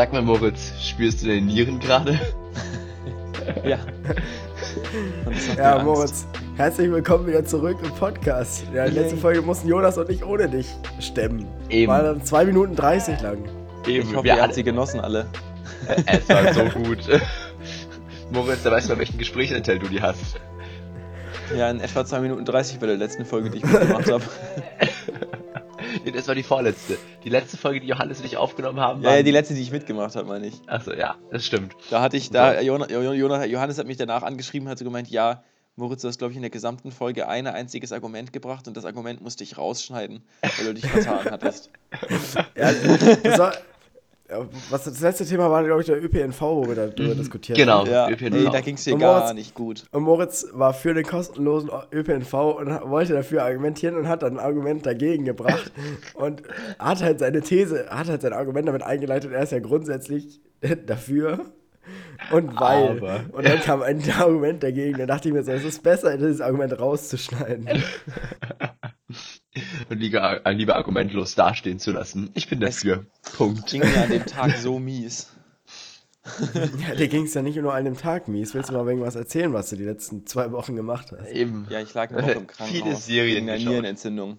[0.00, 2.18] Sag mal, Moritz, spürst du deine Nieren gerade?
[3.64, 3.76] ja.
[5.58, 6.26] Ja, Moritz,
[6.56, 8.64] herzlich willkommen wieder zurück im Podcast.
[8.72, 10.68] Ja, die letzte Folge mussten Jonas und ich ohne dich
[11.00, 11.44] stemmen.
[11.68, 11.92] Eben.
[11.92, 13.44] War dann 2 Minuten 30 lang.
[13.86, 15.26] Eben, Ich hoffe, wir ihr habt alle- sie genossen alle.
[16.06, 17.00] Es war so gut.
[18.32, 20.40] Moritz, da weißt du, welchen Gesprächsanteil du die hast.
[21.54, 24.24] Ja, in etwa 2 Minuten 30 bei der letzten Folge, die ich mitgemacht habe.
[26.04, 26.98] Nee, das war die vorletzte.
[27.24, 29.16] Die letzte Folge, die Johannes und ich aufgenommen haben, Ja, war.
[29.16, 30.54] ja, die letzte, die ich mitgemacht habe, meine ich.
[30.66, 31.74] Achso, ja, das stimmt.
[31.90, 35.42] Da hatte ich, da, Johannes hat mich danach angeschrieben, hat so gemeint, ja,
[35.76, 38.84] Moritz, du hast, glaube ich, in der gesamten Folge ein einziges Argument gebracht und das
[38.84, 41.70] Argument musste ich rausschneiden, weil du dich vertan hattest.
[42.56, 42.72] Ja,
[43.22, 43.54] das war,
[44.70, 47.80] was das letzte Thema war, glaube ich, der ÖPNV, wo wir darüber diskutiert Genau.
[47.80, 47.90] haben.
[47.90, 48.34] Ja, ÖPNV.
[48.36, 49.84] ey, da ging es dir Und gar Moritz- nicht gut.
[49.92, 54.44] Und Moritz war für den kostenlosen ÖPNV und wollte dafür argumentieren und hat dann ein
[54.44, 55.72] Argument dagegen gebracht
[56.14, 56.42] und
[56.78, 60.40] hat halt seine These, hat halt sein Argument damit eingeleitet, er ist ja grundsätzlich
[60.86, 61.40] dafür
[62.30, 62.98] und weil.
[62.98, 66.16] Aber- Und dann kam ein Argument dagegen, da dachte ich mir so, es ist besser,
[66.16, 67.68] dieses Argument rauszuschneiden.
[69.88, 72.30] Und lieber, lieber argumentlos dastehen zu lassen.
[72.34, 73.06] Ich bin dafür.
[73.36, 73.66] Punkt.
[73.70, 75.28] Ging mir an dem Tag so mies.
[76.78, 78.54] Ja, dir ging es ja nicht nur an dem Tag mies.
[78.54, 81.30] Willst du mal irgendwas erzählen, was du die letzten zwei Wochen gemacht hast?
[81.30, 81.66] Eben.
[81.70, 83.68] Ja, ich lag eine Woche im Viele Krankenhaus Serien wegen.
[83.68, 84.38] Nierenentzündung.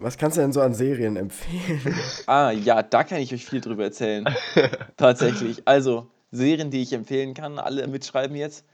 [0.00, 1.94] Was kannst du denn so an Serien empfehlen?
[2.26, 4.24] Ah, ja, da kann ich euch viel drüber erzählen.
[4.96, 5.66] Tatsächlich.
[5.66, 8.64] Also, Serien, die ich empfehlen kann, alle mitschreiben jetzt.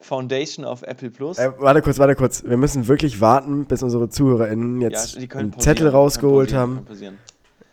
[0.00, 1.38] Foundation auf Apple Plus.
[1.38, 2.44] Äh, warte kurz, warte kurz.
[2.44, 6.86] Wir müssen wirklich warten, bis unsere ZuhörerInnen ja, jetzt die können einen Zettel rausgeholt haben.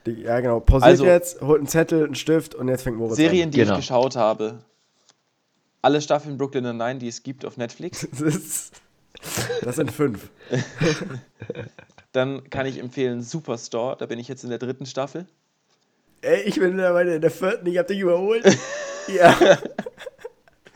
[0.06, 0.60] Die, ja, genau.
[0.60, 3.74] Pausiert Also- jetzt, holt einen Zettel, einen Stift und jetzt fängt Moritz Serien, die Genau.
[3.74, 4.60] ich geschaut habe.
[5.82, 8.04] Alle Staffeln Brooklyn Nine-Nine, die es gibt auf Netflix.
[8.06, 8.10] an.
[8.20, 8.82] Das, ist,
[9.64, 10.30] das sind fünf.
[12.12, 15.26] Dann kann ich empfehlen Superstore, da bin ich jetzt in der dritten Staffel.
[16.22, 18.46] Ey, ich bin mittlerweile in der vierten, ich hab dich überholt.
[19.08, 19.36] ja.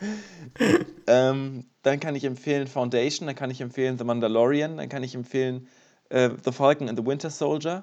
[1.06, 5.16] Ähm, dann kann ich empfehlen Foundation, dann kann ich empfehlen The Mandalorian, dann kann ich
[5.16, 5.66] empfehlen
[6.08, 7.82] äh, The Falcon and the Winter Soldier.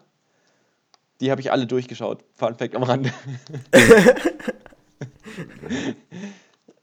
[1.20, 2.24] Die habe ich alle durchgeschaut.
[2.34, 3.12] Fun Fact am Rande.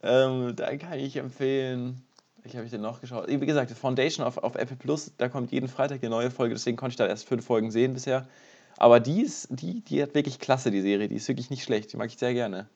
[0.02, 2.02] ähm, dann kann ich empfehlen,
[2.42, 3.28] welche habe ich denn noch geschaut?
[3.28, 6.76] Wie gesagt, Foundation auf, auf Apple Plus, da kommt jeden Freitag eine neue Folge, deswegen
[6.76, 8.28] konnte ich da erst fünf Folgen sehen bisher.
[8.76, 11.92] Aber die ist, die, die hat wirklich klasse, die Serie, die ist wirklich nicht schlecht,
[11.92, 12.68] die mag ich sehr gerne.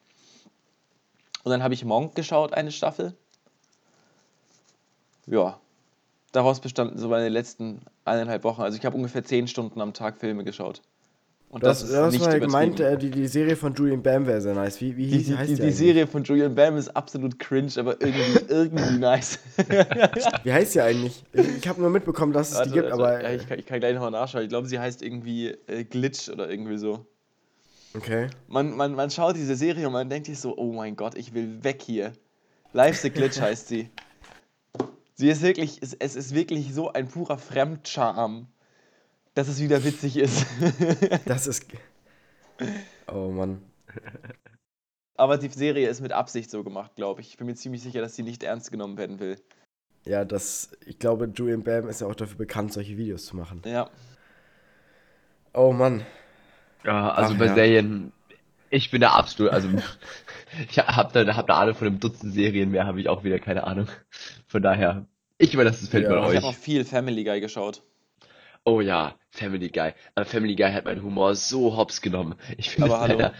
[1.44, 3.14] Und dann habe ich Monk geschaut, eine Staffel.
[5.26, 5.60] Ja,
[6.32, 8.62] daraus bestanden so meine letzten eineinhalb Wochen.
[8.62, 10.82] Also ich habe ungefähr zehn Stunden am Tag Filme geschaut.
[11.50, 13.08] Und Du hast, du hast mal gemeint, übertrieben.
[13.08, 14.82] äh, die, die Serie von Julian Bam wäre sehr nice.
[14.82, 15.70] Wie, wie die, hieß, die, heißt die, die, die?
[15.72, 19.38] Serie von Julian Bam ist absolut cringe, aber irgendwie, irgendwie nice.
[20.44, 21.24] Wie heißt die eigentlich?
[21.32, 23.22] Ich, ich habe nur mitbekommen, dass es Warte, die gibt, warte, aber.
[23.22, 24.42] ja, ich, kann, ich kann gleich nochmal nachschauen.
[24.42, 27.06] Ich glaube, sie heißt irgendwie äh, Glitch oder irgendwie so.
[27.94, 28.28] Okay.
[28.48, 31.34] Man, man, man schaut diese Serie und man denkt sich so, oh mein Gott, ich
[31.34, 32.12] will weg hier.
[32.72, 33.90] Life's a Glitch heißt sie.
[35.14, 38.46] Sie ist wirklich, es, es ist wirklich so ein purer Fremdscham,
[39.34, 40.46] dass es wieder witzig ist.
[41.24, 41.66] Das ist.
[43.06, 43.62] Oh Mann.
[45.16, 47.30] Aber die Serie ist mit Absicht so gemacht, glaube ich.
[47.30, 49.36] Ich bin mir ziemlich sicher, dass sie nicht ernst genommen werden will.
[50.04, 50.70] Ja, das.
[50.86, 53.62] Ich glaube, Julian Bam ist ja auch dafür bekannt, solche Videos zu machen.
[53.64, 53.90] Ja.
[55.52, 56.06] Oh Mann.
[56.84, 57.54] Ja, also Ach, bei ja.
[57.54, 58.12] Serien,
[58.70, 59.68] ich bin da absolut, also
[60.70, 63.38] ich hab da, hab da Ahnung von einem Dutzend Serien, mehr habe ich auch wieder
[63.38, 63.88] keine Ahnung.
[64.46, 65.06] Von daher,
[65.38, 66.10] ich überlasse das Feld Ja.
[66.10, 66.36] mal Ich euch.
[66.36, 67.82] habe auch viel Family Guy geschaut.
[68.64, 69.92] Oh ja, Family Guy.
[70.14, 72.34] Aber Family Guy hat meinen Humor so hops genommen.
[72.58, 73.14] Ich finde hallo.
[73.14, 73.32] leider,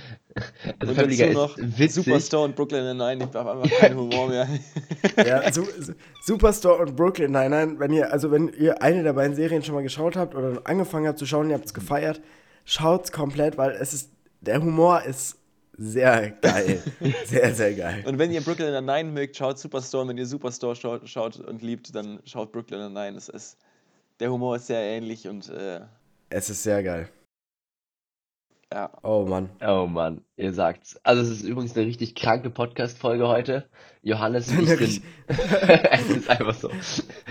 [0.78, 2.04] also Und Family Guy noch ist witzig.
[2.04, 3.24] Superstore und Brooklyn Nine.
[3.28, 4.48] Ich habe einfach keinen Humor mehr.
[5.26, 7.30] Ja, Su Su- Superstore und Brooklyn.
[7.32, 10.34] Nein, nein, wenn ihr, also wenn ihr eine der beiden Serien schon mal geschaut habt
[10.34, 12.22] oder angefangen habt zu schauen, ihr habt es gefeiert,
[12.68, 15.36] schaut's komplett, weil es ist, der Humor ist
[15.76, 16.82] sehr geil.
[17.24, 18.04] sehr, sehr geil.
[18.06, 20.02] Und wenn ihr Brooklyn Nine mögt, schaut Superstore.
[20.02, 23.16] Und wenn ihr Superstore schaut, schaut und liebt, dann schaut Brooklyn Nine.
[23.16, 23.56] Es ist,
[24.20, 25.80] der Humor ist sehr ähnlich und äh,
[26.30, 27.08] Es ist sehr geil.
[28.72, 28.90] Ja.
[29.02, 29.50] Oh Mann.
[29.66, 31.00] Oh Mann, ihr sagt's.
[31.02, 33.68] Also es ist übrigens eine richtig kranke Podcast-Folge heute.
[34.02, 36.70] Johannes und ich es ist einfach so.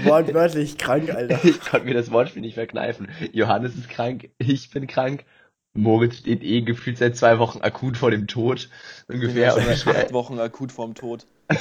[0.04, 1.40] Wortwörtlich krank, Alter.
[1.44, 3.10] Ich konnte mir das Wortspiel nicht verkneifen.
[3.34, 5.26] Johannes ist krank, ich bin krank.
[5.78, 8.70] Moritz steht eh gefühlt seit zwei Wochen akut vor dem Tod.
[9.08, 9.56] Ungefähr.
[9.58, 11.26] Ja schwer- acht Wochen akut vorm Tod.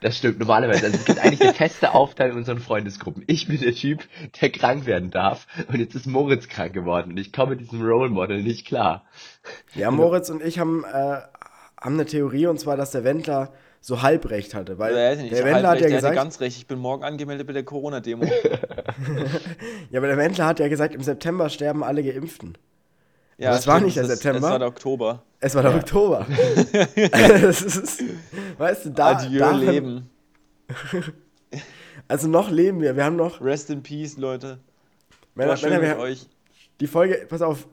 [0.00, 0.84] Das stimmt normalerweise.
[0.86, 3.24] Also es gibt eigentlich eine feste Aufteilung in unseren Freundesgruppen.
[3.26, 4.04] Ich bin der Typ,
[4.40, 5.46] der krank werden darf.
[5.66, 7.12] Und jetzt ist Moritz krank geworden.
[7.12, 9.04] Und ich komme mit diesem Role Model nicht klar.
[9.74, 11.20] Ja, Moritz und ich haben, äh,
[11.80, 14.78] haben eine Theorie und zwar, dass der Wendler so halbrecht hatte.
[14.78, 16.58] Weil ist nicht der Wendler hat ja er gesagt, ganz recht.
[16.58, 18.24] Ich bin morgen angemeldet bei der Corona-Demo.
[19.90, 22.56] ja, aber der Wendler hat ja gesagt, im September sterben alle Geimpften.
[23.38, 24.38] Ja, Das war stimmt, nicht der September.
[24.38, 25.22] Es war der Oktober.
[25.40, 25.76] Es war der Ja.
[25.78, 26.26] Oktober.
[27.12, 28.02] das ist,
[28.58, 29.06] weißt du, da.
[29.16, 30.10] Adieu, daran- Leben.
[32.10, 32.96] Also noch leben wir.
[32.96, 33.40] Wir haben noch.
[33.42, 34.58] Rest in Peace, Leute.
[35.34, 36.26] Männer, War schön Männer, mit euch.
[36.80, 37.68] die Folge, pass auf,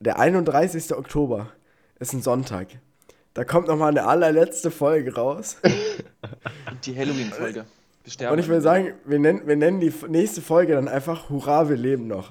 [0.00, 0.94] der 31.
[0.94, 1.48] Oktober
[1.98, 2.68] ist ein Sonntag.
[3.34, 5.56] Da kommt nochmal eine allerletzte Folge raus.
[6.70, 7.64] Und die Halloween-Folge.
[8.30, 11.76] Und ich will sagen, wir nennen, wir nennen die nächste Folge dann einfach Hurra, wir
[11.76, 12.30] leben noch.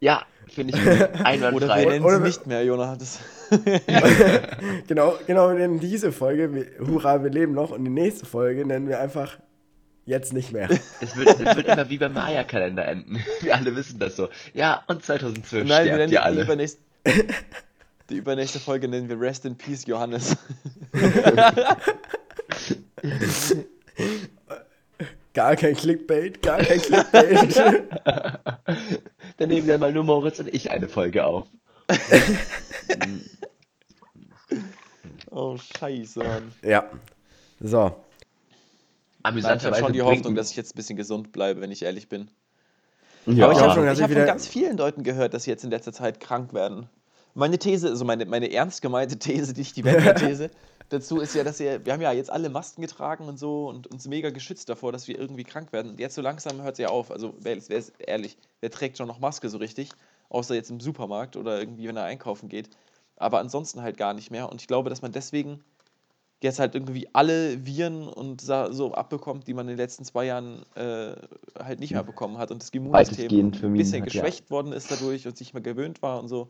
[0.00, 0.92] Ja, finde ich gut.
[0.94, 1.84] Oder wir einwandfrei.
[1.86, 2.96] nennen Oder nicht mehr, Jonah.
[2.96, 3.18] Das
[4.86, 7.70] Genau, genau, wir nennen diese Folge Hurra, wir leben noch.
[7.70, 9.38] Und die nächste Folge nennen wir einfach
[10.04, 10.68] jetzt nicht mehr.
[11.00, 13.20] Das wird, das wird immer wie beim Maya-Kalender enden.
[13.40, 14.28] Wir alle wissen das so.
[14.54, 16.42] Ja, und 2012 Nein, wir nennen ihr die, alle.
[16.42, 16.80] übernächste,
[18.08, 20.36] die übernächste Folge nennen wir Rest in Peace, Johannes.
[25.36, 27.56] Gar kein Clickbait, gar kein Clickbait.
[29.36, 31.46] Dann nehmen wir mal nur Moritz und ich eine Folge auf.
[35.30, 36.50] Oh, scheiße, Mann.
[36.62, 36.88] ja.
[37.60, 37.94] So.
[39.22, 41.82] Nein, ich habe schon die Hoffnung, dass ich jetzt ein bisschen gesund bleibe, wenn ich
[41.82, 42.30] ehrlich bin.
[43.26, 45.50] Ja, Aber ich habe schon, ich ich hab von ganz vielen Leuten gehört, dass sie
[45.50, 46.88] jetzt in letzter Zeit krank werden.
[47.34, 50.48] Meine These, also meine, meine ernst gemeinte These, nicht die Wendler-These,
[50.88, 53.86] dazu ist ja, dass wir, wir haben ja jetzt alle Masken getragen und so und
[53.86, 55.92] uns mega geschützt davor, dass wir irgendwie krank werden.
[55.92, 57.10] Und jetzt so langsam hört es ja auf.
[57.10, 59.90] Also, wer, wer ist ehrlich, wer trägt schon noch Maske so richtig?
[60.28, 62.70] Außer jetzt im Supermarkt oder irgendwie, wenn er einkaufen geht.
[63.16, 64.50] Aber ansonsten halt gar nicht mehr.
[64.50, 65.62] Und ich glaube, dass man deswegen
[66.42, 70.64] jetzt halt irgendwie alle Viren und so abbekommt, die man in den letzten zwei Jahren
[70.74, 71.16] äh,
[71.58, 74.22] halt nicht mehr bekommen hat und das Immunsystem ein bisschen hat, ja.
[74.22, 76.48] geschwächt worden ist dadurch und sich mal gewöhnt war und so.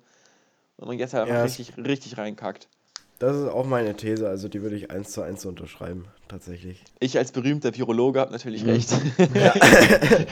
[0.77, 2.69] Und man jetzt halt einfach Ja, richtig, richtig reinkackt.
[3.19, 6.83] Das ist auch meine These, also die würde ich eins zu eins unterschreiben, tatsächlich.
[7.01, 8.69] Ich als berühmter Virologe habe natürlich Mhm.
[8.71, 8.91] recht.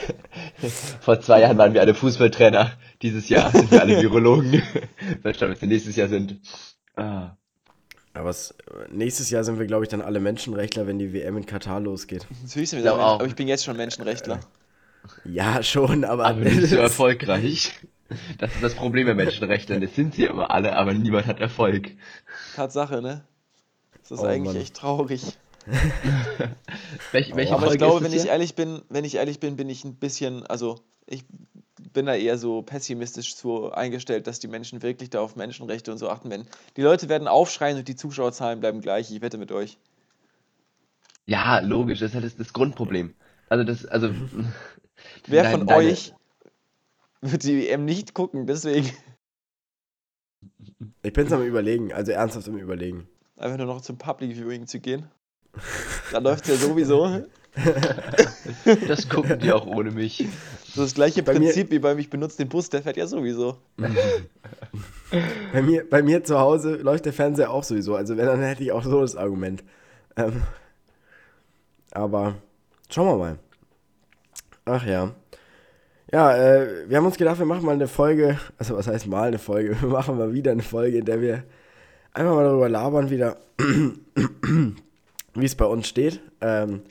[1.01, 2.71] Vor zwei Jahren waren wir alle Fußballtrainer.
[3.01, 4.61] Dieses Jahr sind wir alle Virologen.
[5.23, 6.39] Mal schauen, was wir nächstes Jahr sind.
[6.95, 7.31] Ah.
[8.13, 8.53] Aber es,
[8.91, 12.25] nächstes Jahr sind wir, glaube ich, dann alle Menschenrechtler, wenn die WM in Katar losgeht.
[12.43, 13.19] Natürlich sind wir glaub da Mensch, auch.
[13.19, 14.39] aber ich bin jetzt schon Menschenrechtler.
[15.25, 16.25] Ja, schon, aber.
[16.27, 17.73] Aber nicht so erfolgreich.
[18.37, 19.81] Das ist das Problem bei Menschenrechtlern.
[19.81, 21.91] Das sind sie immer alle, aber niemand hat Erfolg.
[22.55, 23.25] Tatsache, ne?
[24.01, 24.61] Das ist Oh, eigentlich Mann.
[24.61, 25.23] echt traurig.
[27.11, 29.83] Welch, welche Aber ich glaube, wenn ich ehrlich bin, wenn ich ehrlich bin, bin ich
[29.83, 30.75] ein bisschen, also
[31.07, 31.23] ich
[31.93, 35.97] bin da eher so pessimistisch zu eingestellt, dass die Menschen wirklich da auf Menschenrechte und
[35.97, 36.47] so achten werden.
[36.77, 39.09] Die Leute werden aufschreien und die Zuschauerzahlen bleiben gleich.
[39.11, 39.77] Ich wette mit euch.
[41.25, 43.15] Ja, logisch, das ist halt das, das Grundproblem.
[43.49, 44.09] Also das, also.
[45.27, 46.13] Wer Dein- von deine- euch
[47.31, 48.45] wird die WM nicht gucken?
[48.47, 48.89] Deswegen
[51.03, 53.07] Ich bin's am überlegen, also ernsthaft am überlegen.
[53.37, 55.07] einfach nur noch zum Public Viewing zu gehen.
[56.11, 57.23] Da läuft es ja sowieso.
[58.87, 60.27] Das gucken die auch ohne mich.
[60.73, 63.07] So das gleiche Bei mir- Prinzip wie beim Ich benutze den Bus, der fährt ja
[63.07, 63.57] sowieso.
[65.53, 68.61] Bei mir, bei mir zu Hause läuft der Fernseher auch sowieso, also wenn, dann hätte
[68.63, 69.63] ich auch so das Argument.
[70.17, 70.43] Ähm,
[71.91, 72.35] aber
[72.89, 73.39] schauen wir mal.
[74.65, 75.15] Ach ja.
[76.11, 79.27] Ja, äh, wir haben uns gedacht, wir machen mal eine Folge, also was heißt mal
[79.27, 81.43] eine Folge, wir machen mal wieder eine Folge, in der wir
[82.13, 83.37] einfach mal darüber labern wieder,
[85.33, 86.21] wie es bei uns steht.
[86.41, 86.81] Ähm,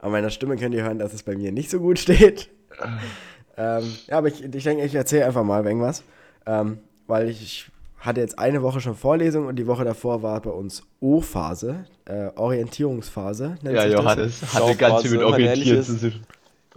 [0.00, 2.50] an meiner Stimme könnt ihr hören, dass es bei mir nicht so gut steht.
[3.56, 6.02] ähm, ja, aber ich, ich denke, ich erzähle einfach mal irgendwas.
[6.46, 7.66] Ähm, weil ich, ich
[7.98, 12.28] hatte jetzt eine Woche schon Vorlesung und die Woche davor war bei uns O-Phase, äh,
[12.36, 13.56] Orientierungsphase.
[13.62, 14.02] nennt Ja, sich das.
[14.02, 16.20] Johannes hatte ganz viel mit ehrlich zu tun.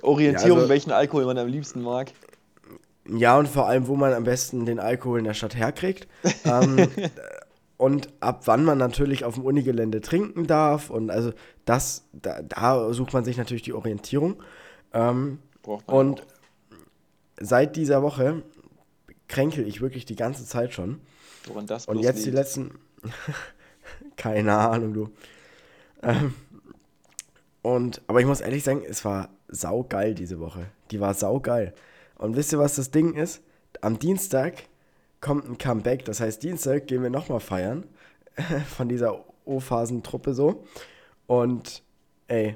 [0.01, 2.11] Orientierung, Ja, also- welchen Alkohol man am liebsten mag.
[3.09, 6.07] Ja, und vor allem, wo man am besten den Alkohol in der Stadt herkriegt.
[6.45, 6.87] ähm,
[7.77, 10.89] und ab wann man natürlich auf dem Unigelände trinken darf.
[10.89, 11.31] Und also
[11.65, 14.41] das, da, da sucht man sich natürlich die Orientierung.
[14.93, 16.25] Ähm, Braucht man und auch.
[17.39, 18.43] seit dieser Woche
[19.29, 20.99] kränkel ich wirklich die ganze Zeit schon.
[21.45, 22.35] Woran das Und jetzt die liegt.
[22.35, 22.71] letzten.
[24.17, 25.09] Keine Ahnung, du.
[26.03, 26.33] Ähm,
[27.61, 30.65] und, aber ich muss ehrlich sagen, es war saugeil diese Woche.
[30.91, 31.73] Die war saugeil.
[32.15, 33.41] Und wisst ihr, was das Ding ist?
[33.81, 34.63] Am Dienstag
[35.21, 36.05] kommt ein Comeback.
[36.05, 37.85] Das heißt, Dienstag gehen wir nochmal feiern.
[38.75, 40.63] Von dieser O-Phasentruppe so.
[41.27, 41.83] Und,
[42.27, 42.55] ey,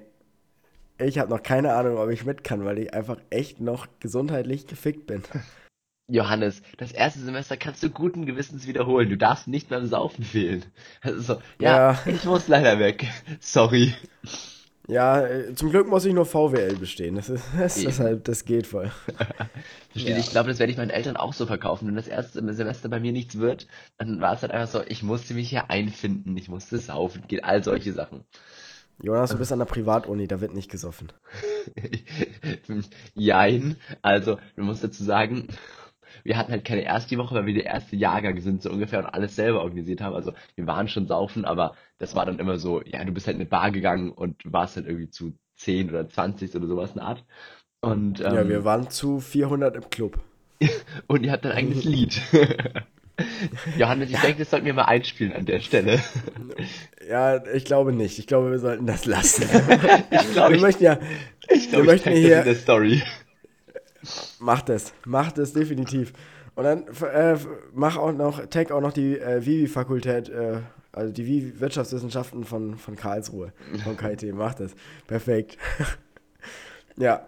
[0.97, 4.67] ich habe noch keine Ahnung, ob ich mit kann, weil ich einfach echt noch gesundheitlich
[4.67, 5.23] gefickt bin.
[6.07, 9.09] Johannes, das erste Semester kannst du guten Gewissens wiederholen.
[9.09, 10.65] Du darfst nicht beim Saufen fehlen.
[11.03, 11.99] Das ist so, ja, Ja.
[12.05, 13.07] ich muss leider weg.
[13.39, 13.93] Sorry.
[14.87, 17.15] Ja, äh, zum Glück muss ich nur VWL bestehen.
[17.15, 17.85] Das ist, das, Eben.
[17.87, 18.91] deshalb, das geht voll.
[19.91, 20.17] Versteht, Ja.
[20.17, 21.87] ich glaube, das werde ich meinen Eltern auch so verkaufen.
[21.87, 25.03] Wenn das erste Semester bei mir nichts wird, dann war es halt einfach so, ich
[25.03, 28.25] musste mich hier einfinden, ich musste saufen, geht all solche Sachen.
[29.03, 31.11] Jonas, du bist an der Privatuni, da wird nicht gesoffen.
[33.15, 35.47] Jein, also, man muss dazu sagen,
[36.23, 39.05] wir hatten halt keine erste Woche, weil wir der erste Jahrgang sind, so ungefähr, und
[39.05, 40.15] alles selber organisiert haben.
[40.15, 43.35] Also wir waren schon saufen, aber das war dann immer so, ja, du bist halt
[43.35, 46.95] in eine Bar gegangen und warst halt irgendwie zu 10 oder 20 oder sowas in
[46.97, 47.23] der Art.
[47.81, 50.19] Und, ähm, Ja, wir waren zu 400 im Club.
[51.07, 52.21] und ihr habt ein eigenes Lied.
[53.77, 55.99] Johannes, ich denke, das sollten wir mal einspielen an der Stelle.
[57.07, 58.17] Ja, ich glaube nicht.
[58.17, 59.43] Ich glaube, wir sollten das lassen.
[60.09, 60.97] Ich glaube, wir ich, möchten ja,
[61.49, 63.03] ich, glaub, wir möchten tag das hier- in der Story.
[64.39, 66.13] Macht es, macht es definitiv.
[66.55, 67.37] Und dann äh,
[67.73, 70.59] mach auch noch, tag auch noch die äh, Vivi-Fakultät, äh,
[70.91, 73.53] also die Vivi Wirtschaftswissenschaften von, von Karlsruhe,
[73.83, 74.73] vom KIT, macht es.
[75.07, 75.57] Perfekt.
[76.97, 77.25] ja.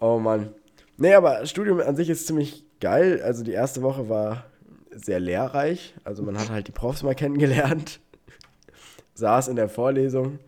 [0.00, 0.54] Oh Mann.
[0.96, 3.20] Nee, aber Studium an sich ist ziemlich geil.
[3.22, 4.44] Also die erste Woche war
[4.90, 5.94] sehr lehrreich.
[6.04, 8.00] Also man hat halt die Profs mal kennengelernt,
[9.14, 10.38] saß in der Vorlesung.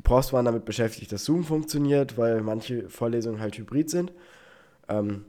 [0.00, 4.14] Die Profs waren damit beschäftigt, dass Zoom funktioniert, weil manche Vorlesungen halt hybrid sind.
[4.88, 5.26] Ähm,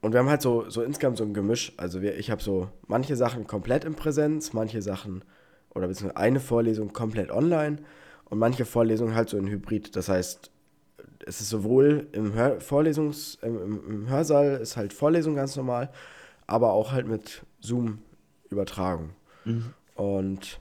[0.00, 1.72] und wir haben halt so, so insgesamt so ein Gemisch.
[1.76, 5.24] Also wir, ich habe so manche Sachen komplett in Präsenz, manche Sachen
[5.74, 7.78] oder beziehungsweise eine Vorlesung komplett online
[8.26, 9.96] und manche Vorlesungen halt so in Hybrid.
[9.96, 10.52] Das heißt,
[11.26, 15.90] es ist sowohl im Hör Vorlesungs-, im, im, Hörsaal ist halt Vorlesung ganz normal,
[16.46, 19.10] aber auch halt mit Zoom-Übertragung.
[19.96, 20.60] Und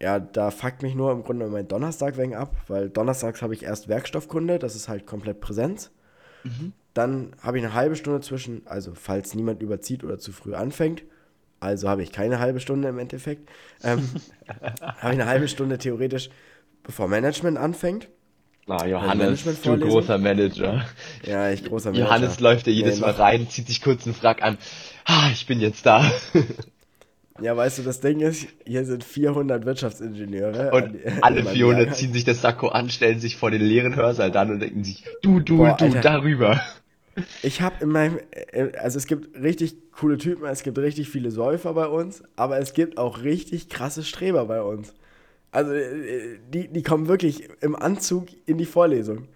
[0.00, 3.62] ja, da fuckt mich nur im Grunde mein Donnerstag wegen ab, weil donnerstags habe ich
[3.64, 5.90] erst Werkstoffkunde, das ist halt komplett Präsenz.
[6.94, 11.02] Dann habe ich eine halbe Stunde zwischen, also falls niemand überzieht oder zu früh anfängt,
[11.60, 13.48] also habe ich keine halbe Stunde im Endeffekt,
[13.84, 14.08] ähm,
[14.80, 16.30] habe ich eine halbe Stunde theoretisch,
[16.82, 18.08] bevor Management anfängt.
[18.66, 20.86] Ah, Johannes, du großer Manager.
[21.26, 22.06] Ja, ich großer Manager.
[22.06, 24.58] Johannes läuft ja jedes Nee, Mal rein, zieht sich kurz einen Frack an.
[25.04, 26.10] Ah, ich bin jetzt da.
[27.40, 30.70] Ja, weißt du, das Ding ist, hier sind 400 Wirtschaftsingenieure.
[30.72, 31.94] Und alle meinem 400 Jahrgang.
[31.94, 35.04] ziehen sich das Sakko an, stellen sich vor den leeren Hörsaal dann und denken sich,
[35.22, 36.00] du, du, Boah, du, Alter.
[36.00, 36.60] darüber.
[37.42, 41.30] Ich habe in meinem, äh, also es gibt richtig coole Typen, es gibt richtig viele
[41.30, 44.94] Säufer bei uns, aber es gibt auch richtig krasse Streber bei uns.
[45.52, 49.26] Also äh, die, die kommen wirklich im Anzug in die Vorlesung.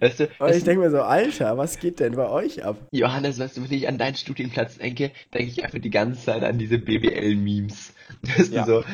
[0.00, 2.76] Weißt du, Und ich denke mir so, Alter, was geht denn bei euch ab?
[2.90, 6.42] Johannes, weißt du, wenn ich an deinen Studienplatz denke, denke ich einfach die ganze Zeit
[6.42, 7.94] an diese BWL-Memes.
[8.38, 8.64] Weißt Ja.
[8.64, 8.84] du so?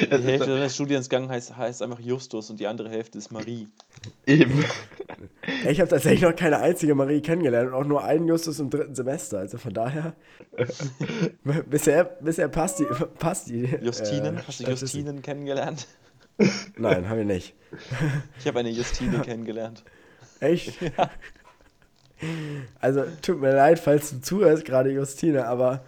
[0.00, 3.18] Die das ist Hälfte so, des Studiengangs heißt, heißt einfach Justus und die andere Hälfte
[3.18, 3.66] ist Marie.
[4.26, 4.64] eben.
[5.68, 8.94] Ich habe tatsächlich noch keine einzige Marie kennengelernt und auch nur einen Justus im dritten
[8.94, 9.38] Semester.
[9.40, 10.14] Also von daher,
[11.68, 12.86] bisher, bisher passt die,
[13.18, 13.64] passt die.
[13.82, 14.36] Justinen?
[14.38, 14.70] äh, Hast du.
[14.70, 15.88] Justinen kennengelernt?
[16.76, 17.54] Nein, habe ich nicht.
[18.38, 19.82] Ich habe eine Justine kennengelernt.
[20.40, 20.78] Echt?
[22.80, 25.84] Also, tut mir leid, falls du zuhörst, gerade Justine, aber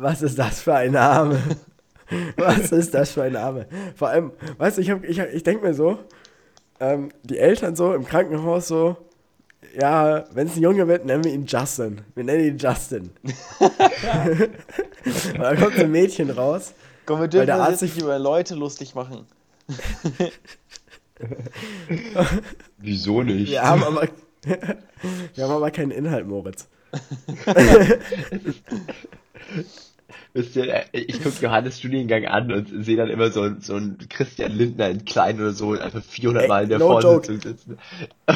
[0.00, 1.38] was ist das für ein Name?
[2.36, 3.66] Was ist das für ein Name?
[3.94, 5.96] Vor allem, weißt du, ich, hab- ich, ich denke mir so,
[6.80, 8.96] ähm, die Eltern so im Krankenhaus so,
[9.78, 12.00] ja, wenn es ein Junge wird, nennen wir ihn Justin.
[12.16, 13.10] Wir nennen ihn Justin.
[13.60, 16.74] Und dann kommt ein Mädchen raus.
[17.06, 19.26] Komm, wir Weil dürfen der uns Arzt nicht über Leute lustig machen.
[22.78, 23.50] Wieso nicht?
[23.50, 24.08] Wir haben aber,
[24.42, 26.68] wir haben aber keinen Inhalt, Moritz.
[30.32, 33.98] Wisst ihr, äh, ich gucke Johannes Studiengang an und sehe dann immer so, so einen
[34.08, 37.40] Christian Lindner in klein oder so und einfach 400 Ey, Mal in der no Vorsitzung
[37.40, 37.78] sitzen.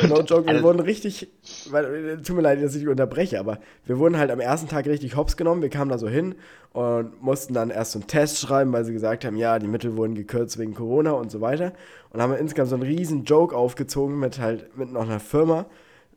[0.09, 1.29] No joke, wir wurden richtig,
[1.71, 4.87] weil, äh, tut mir leid, dass ich unterbreche, aber wir wurden halt am ersten Tag
[4.87, 5.63] richtig hops genommen.
[5.63, 6.35] Wir kamen da so hin
[6.73, 9.97] und mussten dann erst so einen Test schreiben, weil sie gesagt haben, ja, die Mittel
[9.97, 11.75] wurden gekürzt wegen Corona und so weiter.
[12.11, 15.67] Und haben wir insgesamt so einen riesen Joke aufgezogen mit halt, mit noch einer Firma,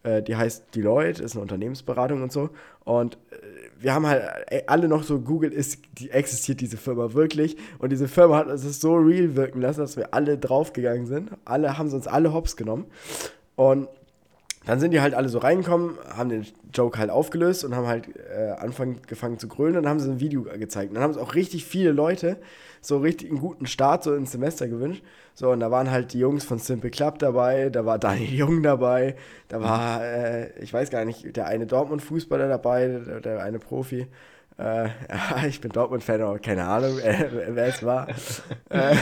[0.03, 2.49] äh, die heißt Deloitte, ist eine Unternehmensberatung und so.
[2.83, 3.37] Und äh,
[3.79, 7.57] wir haben halt äh, alle noch so, Google ist, die, existiert diese Firma wirklich.
[7.79, 11.31] Und diese Firma hat uns das so real wirken lassen, dass wir alle draufgegangen sind.
[11.45, 12.85] Alle haben sie uns alle hops genommen.
[13.55, 13.87] Und
[14.65, 18.09] dann sind die halt alle so reingekommen, haben den Joke halt aufgelöst und haben halt
[18.17, 20.89] äh, angefangen zu grölen und dann haben sie ein Video gezeigt.
[20.89, 22.37] Und dann haben es auch richtig viele Leute
[22.81, 25.03] so richtig einen guten Start so ins Semester gewünscht.
[25.33, 28.63] So, und da waren halt die Jungs von Simple Club dabei, da war Daniel Jung
[28.63, 29.15] dabei,
[29.49, 34.07] da war, äh, ich weiß gar nicht, der eine Dortmund-Fußballer dabei, der, der eine Profi.
[34.57, 34.89] Äh,
[35.47, 38.07] ich bin Dortmund-Fan, aber keine Ahnung, äh, wer es war.
[38.69, 38.95] äh,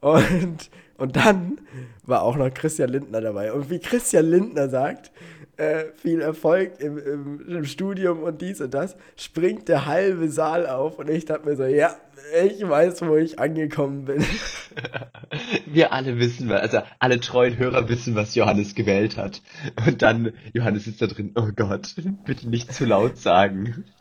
[0.00, 1.58] und, und dann
[2.04, 3.52] war auch noch Christian Lindner dabei.
[3.52, 5.12] Und wie Christian Lindner sagt,
[5.60, 10.66] äh, viel Erfolg im, im, im Studium und dies und das, springt der halbe Saal
[10.66, 11.94] auf und ich dachte mir so, ja,
[12.42, 14.24] ich weiß, wo ich angekommen bin.
[15.66, 19.42] Wir alle wissen, also alle treuen Hörer wissen, was Johannes gewählt hat.
[19.86, 23.84] Und dann, Johannes ist da drin, oh Gott, bitte nicht zu laut sagen.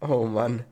[0.00, 0.64] Oh Mann.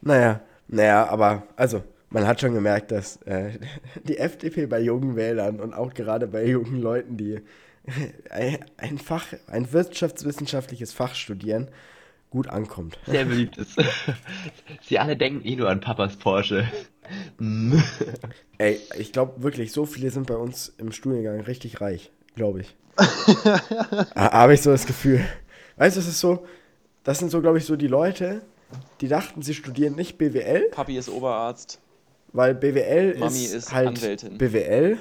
[0.00, 3.50] Naja, naja, aber also, man hat schon gemerkt, dass äh,
[4.04, 7.42] die FDP bei jungen Wählern und auch gerade bei jungen Leuten, die
[8.28, 11.68] ein Fach, ein wirtschaftswissenschaftliches Fach studieren,
[12.30, 12.98] gut ankommt.
[13.06, 13.76] Sehr beliebt ist.
[14.82, 16.66] Sie alle denken eh nur an Papas Porsche.
[17.38, 17.78] Mm.
[18.58, 22.74] Ey, ich glaube wirklich, so viele sind bei uns im Studiengang richtig reich, glaube ich.
[24.14, 25.24] Habe ich so das Gefühl.
[25.76, 26.46] Weißt du, es ist so,
[27.04, 28.42] das sind so, glaube ich, so die Leute,
[29.00, 31.80] die dachten, sie studieren nicht BWL, Papi ist Oberarzt.
[32.32, 34.38] weil BWL Mami ist, ist halt Anwältin.
[34.38, 34.98] BWL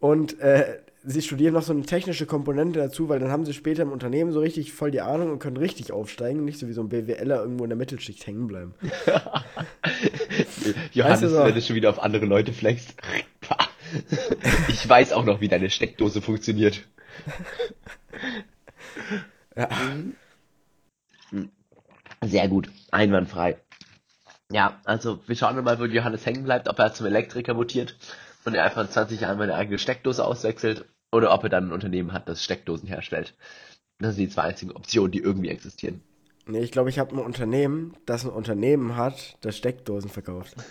[0.00, 3.82] und äh, sie studieren noch so eine technische Komponente dazu, weil dann haben sie später
[3.82, 6.82] im Unternehmen so richtig voll die Ahnung und können richtig aufsteigen, nicht so wie so
[6.82, 8.74] ein BWLer irgendwo in der Mittelschicht hängen bleiben.
[10.92, 12.94] Johannes, Weißt du wenn du schon wieder auf andere Leute flexst.
[14.68, 16.80] Ich weiß auch noch, wie deine Steckdose funktioniert.
[19.54, 19.68] Ja.
[22.24, 23.58] Sehr gut, einwandfrei.
[24.50, 27.98] Ja, also wir schauen mal, wo Johannes hängen bleibt, ob er zum Elektriker mutiert
[28.46, 31.72] und er einfach in 20 Jahren meine eigene Steckdose auswechselt oder ob er dann ein
[31.72, 33.34] Unternehmen hat, das Steckdosen herstellt.
[33.98, 36.02] Das sind die zwei einzigen Optionen, die irgendwie existieren.
[36.46, 40.56] Nee, ich glaube, ich habe ein Unternehmen, das ein Unternehmen hat, das Steckdosen verkauft.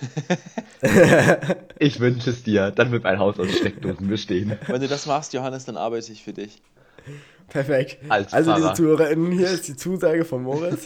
[1.80, 4.56] Ich wünsche es dir, dann wird mein Haus aus Steckdosen bestehen.
[4.68, 6.62] Wenn du das machst, Johannes, dann arbeite ich für dich.
[7.48, 7.98] Perfekt.
[8.08, 8.64] Als also, Pfarrer.
[8.64, 10.86] liebe ZuhörerInnen, hier ist die Zusage von Moritz.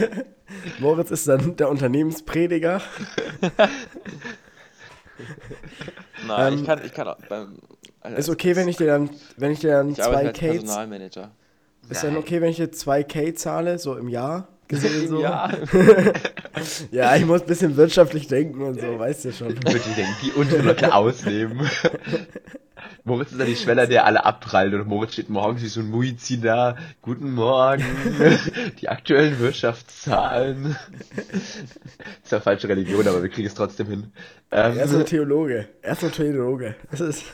[0.78, 2.80] Moritz ist dann der Unternehmensprediger.
[6.26, 7.56] Nein, Ähm, ich kann, ich kann auch beim.
[8.00, 10.38] also Ist okay, wenn ich dir dann, wenn ich dir dann ich arbeite zwei als
[10.38, 10.46] K.
[10.52, 11.30] Personalmanager.
[11.88, 14.48] Ist dann okay, wenn ich dir zwei K zahle, so im Jahr?
[14.68, 15.20] Gesehen so?
[15.20, 15.48] Ja,
[16.90, 19.48] Ja, ich muss ein bisschen wirtschaftlich denken und so, weißt du schon.
[19.48, 21.68] Würde ich denken, die Leute ausnehmen.
[23.04, 25.90] Moritz ist dann die Schweller, der alle abprallt und Moritz steht morgens wie so ein
[25.90, 26.76] Muizin da.
[27.02, 27.84] Guten Morgen.
[28.80, 30.76] Die aktuellen Wirtschaftszahlen.
[32.22, 34.12] ist ja falsche Religion, aber wir kriegen es trotzdem hin.
[34.50, 35.68] Ähm, Er ist ein Theologe.
[35.82, 36.74] Er ist ein Theologe.
[36.90, 37.24] Das ist.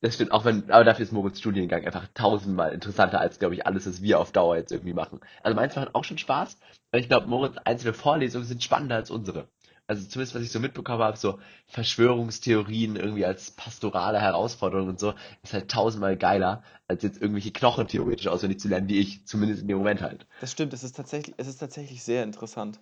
[0.00, 3.66] Das stimmt, auch wenn, aber dafür ist Moritz Studiengang einfach tausendmal interessanter als, glaube ich,
[3.66, 5.20] alles, was wir auf Dauer jetzt irgendwie machen.
[5.42, 6.56] Also meins macht auch schon Spaß,
[6.92, 9.48] aber ich glaube, Moritz einzelne Vorlesungen sind spannender als unsere.
[9.88, 15.14] Also zumindest, was ich so mitbekommen habe, so Verschwörungstheorien irgendwie als pastorale Herausforderung und so,
[15.42, 19.62] ist halt tausendmal geiler, als jetzt irgendwelche Knochen theoretisch auswendig zu lernen, die ich zumindest
[19.62, 20.26] in dem Moment halt.
[20.40, 20.74] das stimmt.
[20.74, 22.78] Es ist tatsächlich, es ist tatsächlich sehr interessant.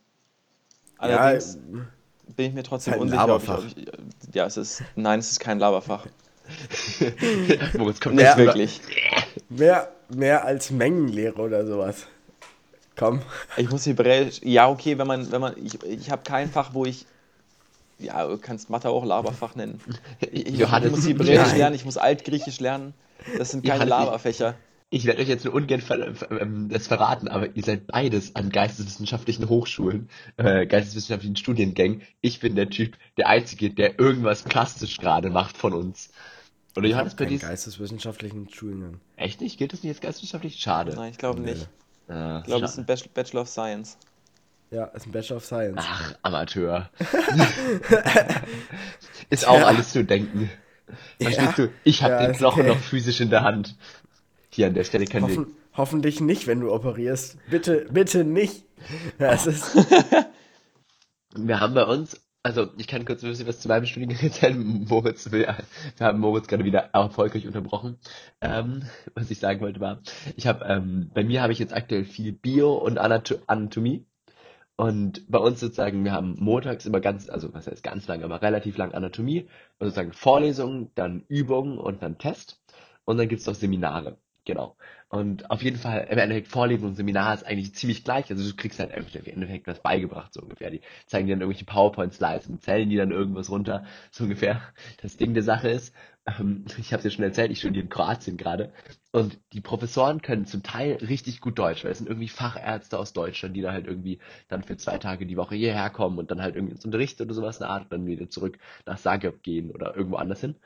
[1.01, 1.59] Ja, Allerdings
[2.35, 4.83] bin ich mir trotzdem halt unsicher, ob ich, ob ich, Ja, es ist.
[4.97, 6.07] Nein, es ist kein Laberfach.
[7.79, 8.81] Moritz kommt wieder- wirklich.
[9.49, 12.07] mehr, mehr als Mengenlehre oder sowas.
[12.97, 13.21] Komm.
[13.57, 14.41] Ich muss Hebräisch.
[14.43, 15.55] Ja, okay, wenn man, wenn man.
[15.63, 17.05] Ich, ich habe kein Fach, wo ich.
[17.99, 19.81] Ja, du kannst Mathe auch Laberfach nennen.
[20.31, 20.59] Ich, ich
[20.91, 21.57] muss Hebräisch Nein.
[21.59, 22.95] lernen, ich muss Altgriechisch lernen.
[23.39, 24.55] Das sind keine Johannes, Laberfächer.
[24.89, 28.37] Ich werde euch jetzt nur ungern ver ver ähm, das verraten, aber ihr seid beides
[28.37, 32.03] an geisteswissenschaftlichen Hochschulen, äh, geisteswissenschaftlichen Studiengängen.
[32.21, 36.11] Ich bin der Typ, der Einzige, der irgendwas plastisch gerade macht von uns.
[36.77, 39.01] Oder Johannes, bei keinen dir ist- geisteswissenschaftlichen Studiengang.
[39.17, 39.59] Echt nicht?
[39.59, 40.57] Gilt das nicht als geisteswissenschaftlich?
[40.61, 40.95] Schade.
[40.95, 41.53] Nein, ich glaube Nee.
[41.53, 41.69] nicht.
[42.09, 43.97] Äh, Ich glaube, es ist ein Bachelor, of Science.
[44.71, 45.79] Ja, ist ein Bachelor of Science.
[45.81, 46.91] Ach, Amateur.
[49.31, 49.67] ist auch Ja.
[49.67, 50.51] alles zu denken.
[51.21, 51.67] Verstehst Ja.
[51.67, 51.73] du?
[51.85, 52.69] Ich habe Ja, den Knochen okay.
[52.71, 53.77] noch physisch in der Hand.
[54.51, 55.37] Hier an der Stelle kann ich.
[55.37, 57.37] Hoffen, hoffentlich nicht, wenn du operierst.
[57.51, 58.65] Bitte, bitte nicht.
[59.19, 59.75] Ja, es ist,
[61.37, 64.87] Wir haben bei uns, also ich kann kurz ein bisschen was zu meinem Studiengang erzählen.
[64.89, 65.49] Moritz will,
[65.97, 67.99] wir haben Moritz gerade wieder erfolgreich unterbrochen.
[68.41, 70.01] Ähm, was ich sagen wollte war,
[70.37, 74.07] ich habe, ähm, bei mir habe ich jetzt aktuell viel Bio und Anato Anatomie.
[74.77, 78.43] Und bei uns sozusagen, wir haben montags immer ganz, also was heißt ganz lang, aber
[78.43, 79.49] relativ lang Anatomie,
[79.81, 82.61] und sozusagen Vorlesungen, dann Übungen und dann Test.
[83.05, 84.19] Und dann gibt's noch Seminare.
[84.45, 84.77] Genau.
[85.09, 88.29] Und auf jeden Fall, im Endeffekt, Vorlesung und Seminar ist eigentlich ziemlich gleich.
[88.31, 90.71] Also du kriegst halt im Endeffekt was beigebracht, so ungefähr.
[90.71, 94.63] Die zeigen dir dann irgendwelche PowerPoint-Slides und zählen die dann irgendwas runter, so ungefähr.
[95.03, 95.95] Das Ding der Sache ist,
[96.27, 98.73] ähm, ich habe es ja schon erzählt, ich studiere in Kroatien gerade.
[99.13, 103.13] Und die Professoren können zum Teil richtig gut Deutsch, weil es sind irgendwie Fachärzte aus
[103.13, 106.43] Deutschland, die da halt irgendwie dann für zwei Tage die Woche hierher kommen und dann
[106.43, 109.71] halt irgendwie ins Unterricht oder sowas eine Art und dann wieder zurück nach Zagreb gehen
[109.71, 110.57] oder irgendwo anders hin.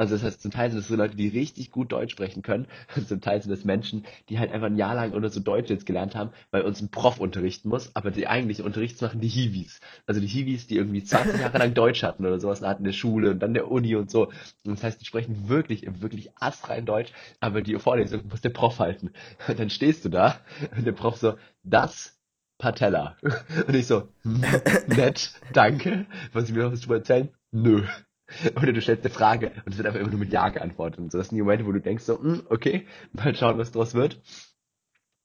[0.00, 2.66] Also das heißt, zum Teil sind es so Leute, die richtig gut Deutsch sprechen können.
[2.96, 5.68] Und zum Teil sind es Menschen, die halt einfach ein Jahr lang oder so Deutsch
[5.68, 9.28] jetzt gelernt haben, weil uns ein Prof unterrichten muss, aber die eigentliche Unterrichts machen die
[9.28, 9.78] Hiwis.
[10.06, 12.92] Also die Hiwis, die irgendwie 20 Jahre lang Deutsch hatten oder sowas, hatten in der
[12.94, 14.28] Schule und dann der Uni und so.
[14.64, 18.78] Und das heißt, die sprechen wirklich, wirklich astrein Deutsch, aber die Vorlesung muss der Prof
[18.78, 19.10] halten.
[19.48, 20.40] Und dann stehst du da
[20.74, 22.18] und der Prof so, das
[22.56, 23.18] Patella.
[23.66, 24.40] Und ich so, hm,
[24.86, 26.06] nett, danke.
[26.32, 27.28] Was Sie mir noch was drüber erzählen?
[27.50, 27.84] Nö.
[28.56, 31.00] Oder du stellst eine Frage und es wird einfach immer nur mit Ja geantwortet.
[31.00, 33.72] Und so, das sind die Momente, wo du denkst so, hm, okay, mal schauen, was
[33.72, 34.20] draus wird.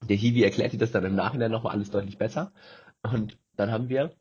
[0.08, 2.54] Der Hiwi erklärt dir das dann im Nachhinein nochmal alles deutlich besser.
[3.04, 4.16] Und dann haben wir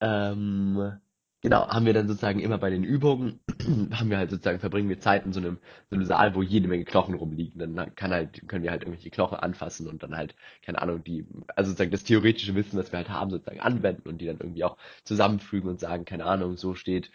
[0.00, 0.98] ähm,
[1.46, 3.38] Genau, haben wir dann sozusagen immer bei den Übungen,
[3.92, 5.58] haben wir halt sozusagen, verbringen wir Zeit in so einem,
[5.90, 7.60] so einem Saal, wo jede Menge Knochen rumliegen.
[7.60, 11.24] Dann kann halt, können wir halt irgendwelche Knochen anfassen und dann halt, keine Ahnung, die,
[11.54, 14.64] also sozusagen das theoretische Wissen, was wir halt haben, sozusagen anwenden und die dann irgendwie
[14.64, 17.12] auch zusammenfügen und sagen, keine Ahnung, so steht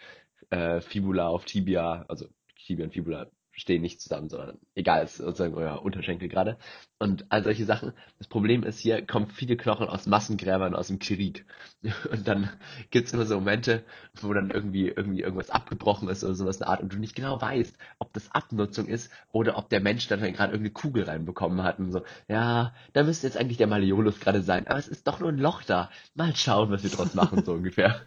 [0.50, 5.54] äh, Fibula auf Tibia, also Tibia und Fibula stehen nicht zusammen, sondern egal, ist sozusagen
[5.54, 6.56] euer Unterschenkel gerade.
[6.98, 7.92] Und all solche Sachen.
[8.18, 11.44] Das Problem ist, hier kommen viele Knochen aus Massengräbern aus dem Krieg.
[12.10, 12.48] Und dann
[12.90, 13.84] gibt's immer so Momente,
[14.20, 17.14] wo dann irgendwie, irgendwie irgendwas abgebrochen ist oder sowas in der Art und du nicht
[17.14, 21.04] genau weißt, ob das Abnutzung ist oder ob der Mensch dann halt gerade irgendeine Kugel
[21.04, 24.88] reinbekommen hat und so, ja, da müsste jetzt eigentlich der Malleolus gerade sein, aber es
[24.88, 25.90] ist doch nur ein Loch da.
[26.14, 28.02] Mal schauen, was wir draus machen, so ungefähr.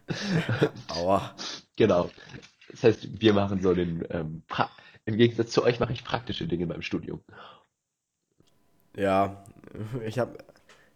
[0.88, 1.36] Aua.
[1.76, 2.10] Genau.
[2.70, 4.70] Das heißt, wir machen so den, ähm, pra
[5.06, 7.22] im Gegensatz zu euch mache ich praktische Dinge beim Studium.
[8.96, 9.46] Ja,
[10.06, 10.38] ich habe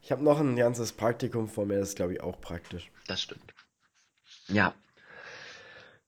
[0.01, 2.89] ich hab noch ein ganzes Praktikum vor mir, das ist, glaube ich, auch praktisch.
[3.07, 3.53] Das stimmt.
[4.47, 4.73] Ja.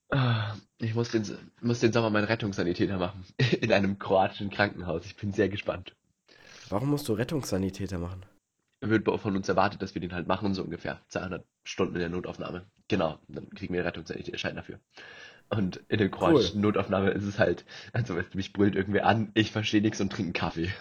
[0.10, 1.26] Ah, Ich muss den,
[1.62, 3.24] muss den Sommer meinen Rettungssanitäter machen.
[3.62, 5.06] In einem kroatischen Krankenhaus.
[5.06, 5.96] Ich bin sehr gespannt.
[6.70, 8.26] Warum musst du Rettungssanitäter machen?
[8.82, 12.10] Wird von uns erwartet, dass wir den halt machen, so ungefähr 200 Stunden in der
[12.10, 12.65] Notaufnahme.
[12.88, 14.80] Genau, dann kriegen wir einen Rettungssanitäterschein dafür.
[15.50, 19.32] Und in der kroatischen Notaufnahme ist es halt, also weißt du, mich brüllt irgendwer an,
[19.34, 20.71] ich verstehe nichts und trinke einen Kaffee.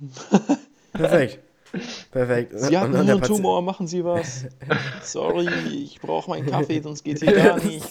[0.92, 1.40] Perfekt.
[2.10, 2.58] Perfekt.
[2.58, 4.46] Sie der einen Tumor, machen Sie was.
[5.02, 7.86] Sorry, ich brauche meinen Kaffee, sonst geht's hier gar nicht.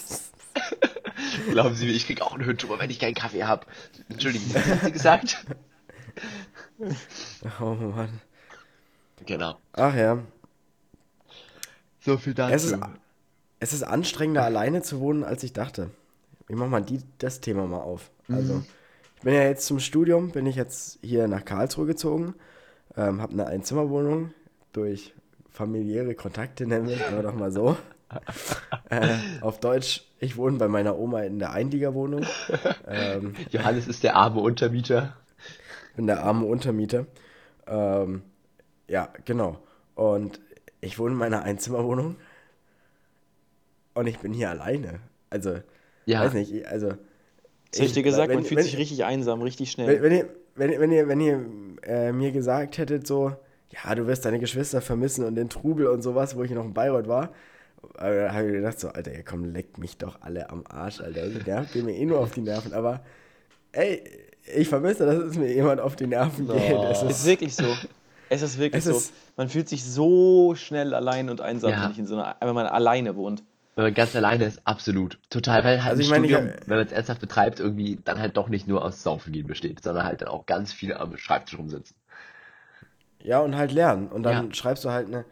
[1.50, 3.66] Glauben Sie mir, ich krieg auch einen Hirntumor, wenn ich keinen Kaffee habe.
[4.08, 5.44] Entschuldigen Sie, was haben Sie gesagt?
[7.60, 8.20] Oh Mann.
[9.26, 9.58] Genau.
[9.72, 10.22] Ach ja.
[12.04, 12.54] So viel dazu.
[12.54, 12.76] Es ist,
[13.60, 15.90] es ist anstrengender, alleine zu wohnen, als ich dachte.
[16.48, 18.10] Ich mach mal die, das Thema mal auf.
[18.28, 18.62] Also,
[19.16, 22.34] ich bin ja jetzt zum Studium, bin ich jetzt hier nach Karlsruhe gezogen,
[22.96, 24.34] ähm, habe eine Einzimmerwohnung
[24.72, 25.14] durch
[25.50, 27.76] familiäre Kontakte, nennen wir es doch mal so.
[28.90, 32.26] äh, auf Deutsch, ich wohne bei meiner Oma in der Einliegerwohnung.
[32.86, 35.16] Ähm, Johannes ist der arme Untermieter.
[35.96, 37.06] bin der arme Untermieter.
[37.66, 38.22] Ähm,
[38.88, 39.58] ja, genau.
[39.94, 40.38] Und
[40.84, 42.16] ich wohne in meiner Einzimmerwohnung
[43.94, 45.00] und ich bin hier alleine.
[45.30, 45.58] Also,
[46.06, 46.20] Ja.
[46.24, 46.88] weiß nicht, ich- also.
[47.72, 49.88] Das ich dir gesagt, wenn- man fühlt wenn- sich richtig einsam, richtig schnell.
[49.88, 51.40] Wenn, wenn ihr, wenn, wenn ihr, wenn ihr
[51.82, 53.32] äh, mir gesagt hättet, so,
[53.70, 56.72] ja, du wirst deine Geschwister vermissen und den Trubel und sowas, wo ich noch in
[56.74, 57.32] Bayreuth war,
[57.98, 61.28] äh, habe ich gedacht, so, Alter, komm, leck mich doch alle am Arsch, Alter.
[61.28, 62.72] Das nervt mir eh nur auf die Nerven.
[62.72, 63.02] Aber,
[63.72, 64.02] ey,
[64.54, 66.56] ich vermisse, dass es mir jemand auf die Nerven geht.
[66.90, 67.64] Es ist ist, wirklich so.
[68.28, 68.96] Es ist wirklich Es so.
[68.96, 71.84] ist- Man fühlt sich so schnell allein und einsam, Ja.
[71.84, 73.42] wenn, ich in so einer, wenn man alleine wohnt.
[73.76, 75.18] Wenn man ganz alleine ist, absolut.
[75.30, 78.20] Total, weil halt Also ich meine, ich Studium, wenn man es ernsthaft betreibt, irgendwie dann
[78.20, 81.16] halt doch nicht nur aus Saufen gehen besteht, sondern halt dann auch ganz viel am
[81.16, 81.96] Schreibtisch rumsitzen.
[83.20, 84.08] ja, und halt lernen.
[84.08, 84.54] Und dann Ja.
[84.54, 85.24] schreibst du halt eine,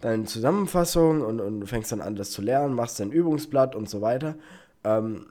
[0.00, 4.00] deine Zusammenfassung und, und fängst dann an, das zu lernen, machst dein Übungsblatt und so
[4.00, 4.36] weiter.
[4.84, 5.26] Ähm,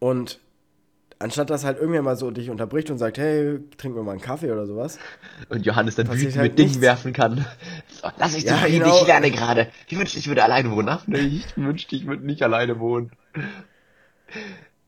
[0.00, 0.40] und
[1.24, 4.20] anstatt dass halt irgendwer mal so dich unterbricht und sagt, hey, trink mir mal einen
[4.20, 4.98] Kaffee oder sowas,
[5.48, 6.82] Und Johannes dann wütend halt mit Dingen nichts.
[6.82, 7.44] werfen kann.
[7.88, 9.00] So, lass ich Ja, zufrieden, genau.
[9.00, 9.68] ich lerne gerade.
[9.88, 10.88] Ich wünschte, ich würde alleine wohnen.
[10.88, 13.10] Ach nee, ich wünschte, ich würde nicht alleine wohnen.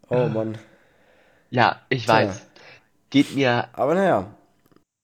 [0.08, 0.58] oh Mann.
[1.50, 2.14] Ja, ich Tja.
[2.14, 2.46] weiß.
[3.10, 4.34] Geht mir Aber naja,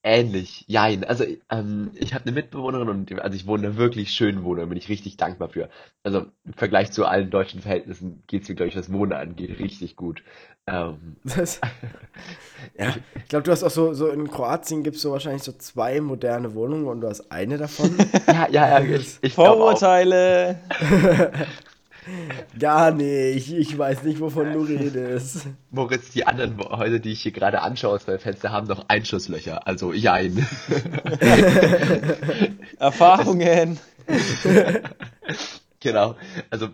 [0.02, 0.64] ähnlich.
[0.68, 1.04] Jein.
[1.04, 4.88] Also, ähm, ich habe eine Mitbewohnerin und also ich wohne wirklich schönen Wohnung, bin ich
[4.88, 5.68] richtig dankbar für.
[6.02, 9.96] Also im Vergleich zu allen deutschen Verhältnissen geht's mir, glaube ich, was Wohnen angeht, richtig
[9.96, 10.22] gut.
[10.66, 11.60] Ähm, das,
[12.78, 15.52] ja, ich glaube, du hast auch so, so in Kroatien gibt es so wahrscheinlich so
[15.52, 17.96] zwei moderne Wohnungen und du hast eine davon.
[18.26, 19.34] ja, ja, ja, ich, ich.
[19.34, 20.60] Vorurteile!
[22.58, 25.46] Gar nicht, ich weiß nicht, wovon du redest.
[25.70, 29.66] Moritz, die anderen Häuser, die ich hier gerade anschaue aus meinem Fenster, haben noch Einschusslöcher.
[29.66, 30.46] Also, jein.
[32.78, 33.78] Erfahrungen!
[35.82, 36.16] Genau.
[36.50, 36.68] Also,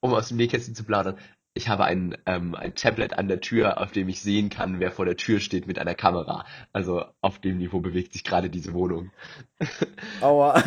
[0.00, 1.18] um aus dem Nähkästchen zu plaudern.
[1.52, 4.90] Ich habe ein, ähm, ein Tablet an der Tür, auf dem ich sehen kann, wer
[4.90, 6.44] vor der Tür steht mit einer Kamera.
[6.72, 9.10] Also auf dem Niveau bewegt sich gerade diese Wohnung.
[10.20, 10.62] Aua.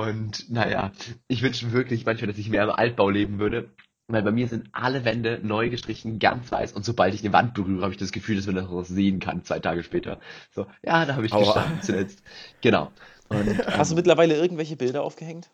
[0.00, 0.92] Und naja,
[1.28, 3.70] ich wünsche wirklich manchmal, dass ich mehr im Altbau leben würde.
[4.10, 6.72] Weil bei mir sind alle Wände neu gestrichen, ganz weiß.
[6.72, 9.44] Und sobald ich eine Wand berühre, habe ich das Gefühl, dass man das sehen kann,
[9.44, 10.18] zwei Tage später.
[10.54, 11.40] So, ja, da habe ich Aua.
[11.44, 12.22] gestanden zuletzt.
[12.62, 12.90] Genau.
[13.28, 15.50] Und Hast du ähm, mittlerweile irgendwelche Bilder aufgehängt?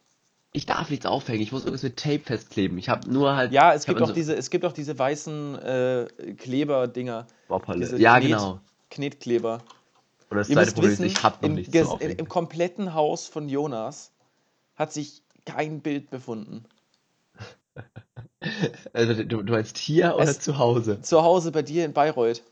[0.56, 1.42] ich darf nichts aufhängen.
[1.42, 2.78] Ich muss irgendwas mit Tape festkleben.
[2.78, 3.50] Ich habe nur halt.
[3.50, 6.06] Ja, es gibt auch so- diese, es gibt auch diese weißen äh,
[6.38, 7.26] Kleber-Dinger.
[7.48, 7.56] Ja,
[8.16, 8.60] Knet- genau.
[8.88, 9.64] Knetkleber.
[10.30, 11.74] Und das Ihr zweite müsst Problem wissen, ist, ich habe noch im, nichts
[12.20, 14.12] im kompletten Haus von Jonas
[14.76, 16.64] hat sich kein Bild befunden.
[18.92, 21.00] Also, du, du meinst hier oder Es- zu Hause?
[21.00, 22.42] Zu Hause bei dir in Bayreuth.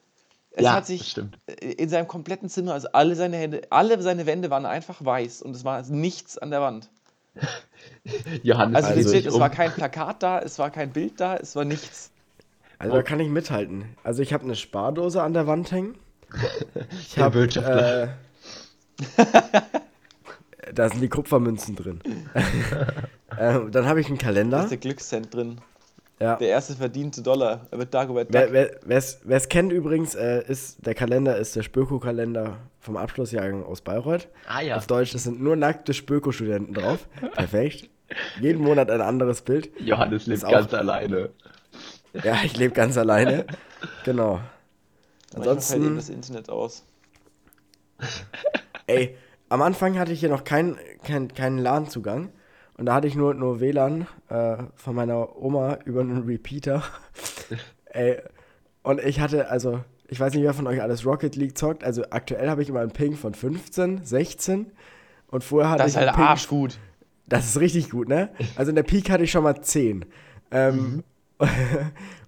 [0.51, 1.39] Es ja, hat sich stimmt.
[1.61, 5.55] in seinem kompletten Zimmer, also alle seine Hände, alle seine Wände waren einfach weiß und
[5.57, 6.89] es war nichts an der Wand.
[8.43, 9.55] Johannes Also, Also, also es sich war um.
[9.55, 12.11] kein Plakat da, es war kein Bild da, es war nichts.
[12.79, 13.85] Also da kann ich mithalten.
[14.03, 15.95] Also ich habe eine Spardose an der Wand hängen.
[17.01, 18.05] Ich habe Wirtschaftler.
[18.05, 18.09] äh,
[20.75, 22.01] da sind die Kupfermünzen drin.
[23.37, 24.63] äh, dann habe ich einen Da Kalender.
[24.65, 25.59] ist der Glückscent drin.
[26.21, 26.37] Ja.
[26.37, 27.67] Der erste verdiente Dollar.
[27.73, 28.81] Er wird Dagobert Wer Duck.
[28.85, 28.99] wer
[29.37, 34.29] es kennt übrigens, äh, ist der Kalender ist der Spöko-Kalender vom Abschlussjahrgang aus Bayreuth.
[34.47, 34.77] Ah ja.
[34.77, 37.09] Auf Deutsch, es sind nur nackte Spöko-Studenten drauf.
[37.35, 37.89] Perfekt.
[38.41, 39.71] Jeden Monat ein anderes Bild.
[39.81, 41.31] Johannes lebt auch- ganz alleine.
[42.23, 43.47] Ja, ich lebe ganz alleine.
[44.05, 44.39] Genau.
[45.35, 46.85] Manchmal fällt ihm Ansonsten, das Internet aus.
[48.87, 49.17] ey,
[49.53, 52.31] am Anfang hatte ich hier noch keinen kein, keinen LAN-Zugang.
[52.79, 56.83] Und da hatte ich nur, nur WLAN äh, von meiner Oma über einen Repeater.
[57.85, 58.17] ey,
[58.83, 61.85] und ich hatte, also, ich weiß nicht, wer von euch alles Rocket League zockt.
[61.85, 64.73] Also aktuell habe ich immer einen Ping von 15, 16.
[65.29, 66.79] Und vorher hatte Das ich ist halt Ping arschgut.
[67.27, 68.31] Das ist richtig gut, ne?
[68.57, 70.07] Also in der Peak hatte ich schon mal 10.
[70.51, 71.05] Ähm,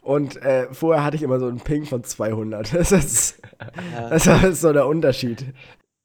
[0.03, 2.73] und äh, vorher hatte ich immer so einen Ping von 200.
[2.75, 3.41] Das ist,
[4.11, 5.47] das ist so der Unterschied.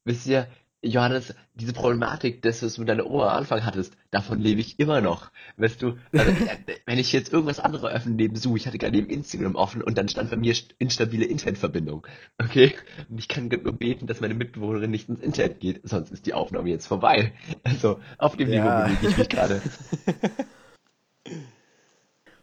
[0.06, 0.48] Wisst ihr,
[0.82, 4.80] Johannes, diese Problematik, dass du es mit deiner Oma am Anfang hattest, davon lebe ich
[4.80, 5.30] immer noch.
[5.58, 8.98] Weißt du, also, äh, wenn ich jetzt irgendwas anderes öffne neben Zoom, ich hatte gerade
[8.98, 12.08] eben Instagram offen und dann stand bei mir st- instabile Internetverbindung.
[12.42, 12.76] Okay?
[13.10, 16.34] Und ich kann nur beten, dass meine Mitbewohnerin nicht ins Internet geht, sonst ist die
[16.34, 17.34] Aufnahme jetzt vorbei.
[17.64, 18.88] Also, auf dem Ja.
[18.88, 19.62] Niveau bewege ich mich gerade.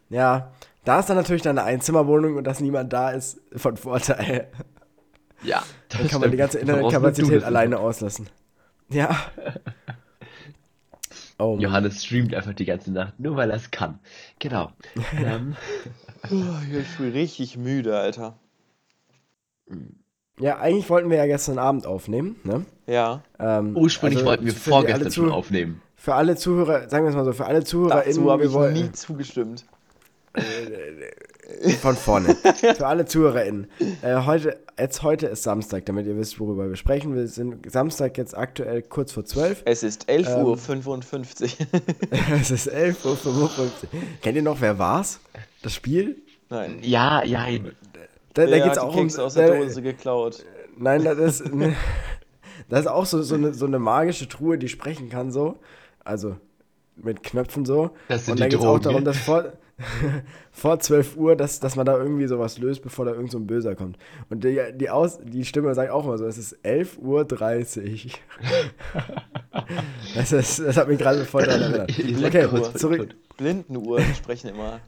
[0.09, 0.51] Ja,
[0.85, 4.47] da ist dann natürlich dann eine Einzimmerwohnung und dass niemand da ist, von Vorteil.
[5.43, 5.63] Ja.
[5.89, 6.39] das Dann kann man die stimmt.
[6.39, 8.27] ganze Internetkapazität alleine auslassen.
[8.89, 9.15] Ja.
[11.39, 11.57] Oh.
[11.61, 13.99] Johannes streamt einfach die ganze Nacht, nur weil er es kann.
[14.39, 14.71] Genau.
[15.17, 15.55] ähm,
[16.31, 16.35] Oh,
[16.71, 18.37] ich bin richtig müde, Alter.
[20.39, 22.65] Ja, eigentlich wollten wir ja gestern Abend aufnehmen, ne?
[22.87, 23.23] Ja.
[23.39, 25.81] Ähm, ursprünglich also wollten wir vorgestern schon aufnehmen.
[25.95, 28.53] Für alle Zuhörer, sagen wir es mal so, für alle ZuhörerInnen, Dazu habe wir ich
[28.55, 29.65] wollen- nie zugestimmt.
[31.69, 32.35] Von vorne.
[32.77, 33.67] Für alle ZuhörerInnen.
[34.01, 37.15] Äh, heute, jetzt heute ist Samstag, damit ihr wisst, worüber wir sprechen.
[37.15, 39.63] Wir sind Samstag jetzt aktuell kurz vor 12.
[39.65, 40.23] Es ist Ähm.
[40.25, 41.81] 11.55 Uhr.
[42.41, 43.49] es ist 11.55 Uhr.
[44.21, 45.19] Kennt ihr noch, wer war's?
[45.61, 46.17] Das Spiel?
[46.49, 46.79] Nein.
[46.81, 47.45] Ja, ja,
[48.33, 49.03] Da, da Wer geht's hat auch die um.
[49.07, 50.45] Kekse aus der Dose geklaut.
[50.77, 51.75] Nein, das ist, ne,
[52.69, 55.57] das ist auch so, so, eine, so eine magische Truhe, die sprechen kann, so.
[56.03, 56.37] Also
[56.95, 57.91] mit Knöpfen so.
[58.07, 59.53] Das sind Und die da geht es auch darum, dass vor,
[60.51, 63.47] vor 12 Uhr, dass, dass man da irgendwie sowas löst, bevor da irgend so ein
[63.47, 63.97] Böser kommt.
[64.29, 68.11] Und die, die, Aus, die Stimme sagt auch immer so, es ist 11.30 Uhr.
[70.15, 71.91] das, ist, das hat mich gerade voll daran erinnert.
[72.25, 72.75] Okay, Uhr.
[72.75, 73.15] zurück.
[73.37, 74.79] Blindenuhren sprechen immer.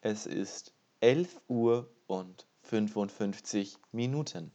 [0.00, 4.52] Es ist 11 Uhr und 55 Minuten.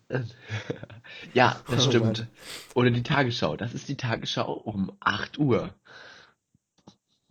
[1.33, 2.27] Ja, das Oh stimmt.
[2.75, 3.55] Oder die Tagesschau.
[3.55, 5.73] Das ist die Tagesschau um 8 Uhr.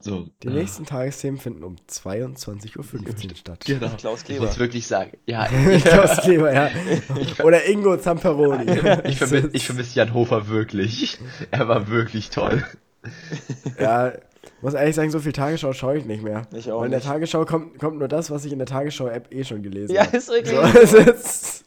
[0.02, 0.28] So.
[0.42, 2.76] Die nächsten Tagesthemen finden um 22.15
[3.30, 3.64] Uhr statt.
[3.64, 3.88] Genau.
[3.98, 4.46] Klaus Ich Kleber.
[4.46, 6.70] muss wirklich sagen, ja, Klaus Kleber, ja.
[7.44, 8.64] Oder Ingo Zamperoni.
[9.04, 11.18] ich vermisse ich vermiss Jan Hofer wirklich.
[11.52, 12.64] Er war wirklich toll.
[13.78, 14.12] Ja,
[14.62, 16.42] muss ehrlich sagen, so viel Tagesschau schaue ich nicht mehr.
[16.52, 17.08] Ich auch Weil in der nicht.
[17.08, 20.16] Tagesschau kommt, kommt nur das, was ich in der Tagesschau-App eh schon gelesen Ja, habe.
[20.16, 20.88] ist wirklich.
[20.88, 21.64] So, ist,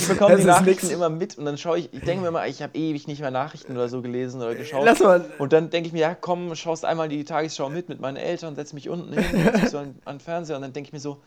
[0.00, 0.94] Ich bekomme die ist Nachrichten nix.
[0.96, 3.30] immer mit und dann schaue ich, ich denke mir mal, ich habe ewig nicht mehr
[3.30, 4.84] Nachrichten oder so gelesen oder geschaut.
[4.84, 8.00] Lass mal- Und dann denke ich mir, ja komm, schaust einmal die Tagesschau mit mit
[8.00, 10.72] meinen Eltern, setz mich unten hin, setz mich so an, an den Fernseher und dann
[10.72, 11.18] denke ich mir so,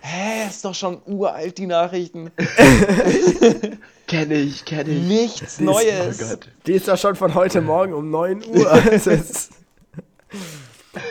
[0.00, 2.30] hä, ist doch schon uralt die Nachrichten.
[4.06, 5.02] Kenne ich, kenne ich.
[5.02, 6.22] Nichts Die ist- Neues.
[6.22, 6.48] Oh Gott.
[6.66, 8.70] die ist doch schon von heute Morgen um 9 Uhr.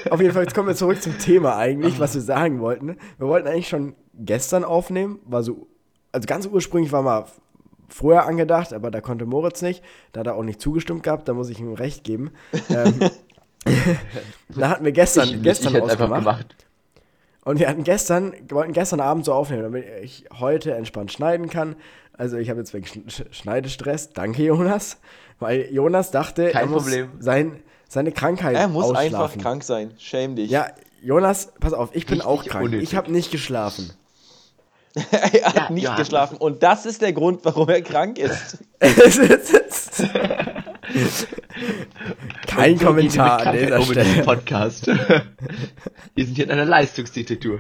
[0.10, 2.98] Auf jeden Fall, jetzt kommen wir zurück zum Thema eigentlich, was wir sagen wollten.
[3.18, 5.68] Wir wollten eigentlich schon gestern aufnehmen, war so,
[6.12, 7.26] also ganz ursprünglich war mal
[7.90, 11.34] früher angedacht, aber da konnte Moritz nicht, da hat er auch nicht zugestimmt gehabt, da
[11.34, 12.32] muss ich ihm recht geben.
[12.70, 13.00] Ähm,
[14.50, 16.20] da hatten wir gestern, ich, gestern ich ausgemacht.
[16.20, 16.56] gemacht.
[17.44, 21.76] Und wir hatten gestern, wollten gestern Abend so aufnehmen, damit ich heute entspannt schneiden kann.
[22.14, 24.14] Also ich habe jetzt wegen Sch Schneidestress.
[24.14, 25.00] Danke, Jonas.
[25.40, 27.10] Weil Jonas dachte, er Kein muss Problem.
[27.20, 29.92] sein, seine Krankheit Er muss einfach krank sein.
[29.98, 30.50] Schäm dich.
[30.50, 30.68] Ja,
[31.04, 32.64] Jonas, pass auf, ich bin Richtig auch krank.
[32.66, 32.90] unnötig.
[32.90, 33.92] Ich habe nicht geschlafen.
[35.12, 36.08] er hat Ja, nicht Johannes.
[36.08, 36.38] geschlafen.
[36.38, 38.60] Und das ist der Grund, warum er krank ist.
[38.80, 40.04] Es ist-
[42.48, 44.24] Kein so Kommentar an dieser Stelle.
[44.24, 44.88] Podcast.
[46.16, 47.60] Wir sind hier in einer Leistungsdiktatur.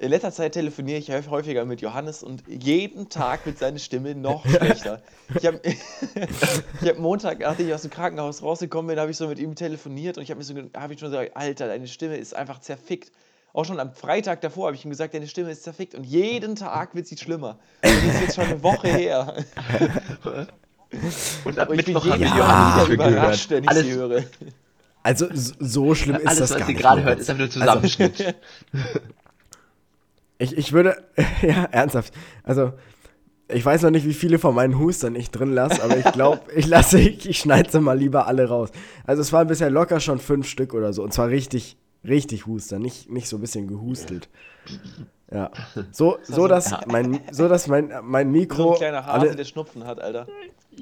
[0.00, 4.14] In letzter Zeit telefoniere ich häuf- häufiger mit Johannes und jeden Tag wird seine Stimme
[4.14, 5.02] noch schlechter.
[5.38, 5.60] Ich habe
[6.80, 9.54] ich hab Montag, nachdem ich aus dem Krankenhaus rausgekommen bin, habe ich so mit ihm
[9.54, 12.60] telefoniert und ich habe mir so, hab ich schon gesagt, Alter, deine Stimme ist einfach
[12.60, 13.12] zerfickt.
[13.52, 16.56] Auch schon am Freitag davor habe ich ihm gesagt, deine Stimme ist zerfickt und jeden
[16.56, 17.58] Tag wird sie schlimmer.
[17.82, 19.34] Und das ist jetzt schon eine Woche her.
[21.44, 24.24] Und ab ich Mittwoch wir Tag Johannes mehr überrascht, wenn ich sie Alles, höre.
[25.04, 26.82] Also so schlimm ist Alles, das was gar ihr nicht.
[26.82, 27.08] gerade Moritz.
[27.10, 28.34] hört, ist einfach nur Zusammenschnitt.
[30.40, 30.96] Ich, ich würde,
[31.42, 32.12] ja, ernsthaft.
[32.42, 32.72] Also,
[33.48, 36.40] ich weiß noch nicht, wie viele von meinen Hustern ich drin lasse, aber ich glaube,
[36.56, 38.70] ich lasse, ich, ich schneide sie mal lieber alle raus.
[39.06, 41.02] Also, es waren bisher locker schon fünf Stück oder so.
[41.02, 44.28] Und zwar richtig, richtig Huster, nicht, nicht so ein bisschen gehustelt.
[45.30, 45.50] Ja.
[45.92, 48.70] So, so dass mein, so dass mein, mein So Mikro.
[48.72, 50.26] ein kleiner Hase, alle, der Schnupfen hat, Alter.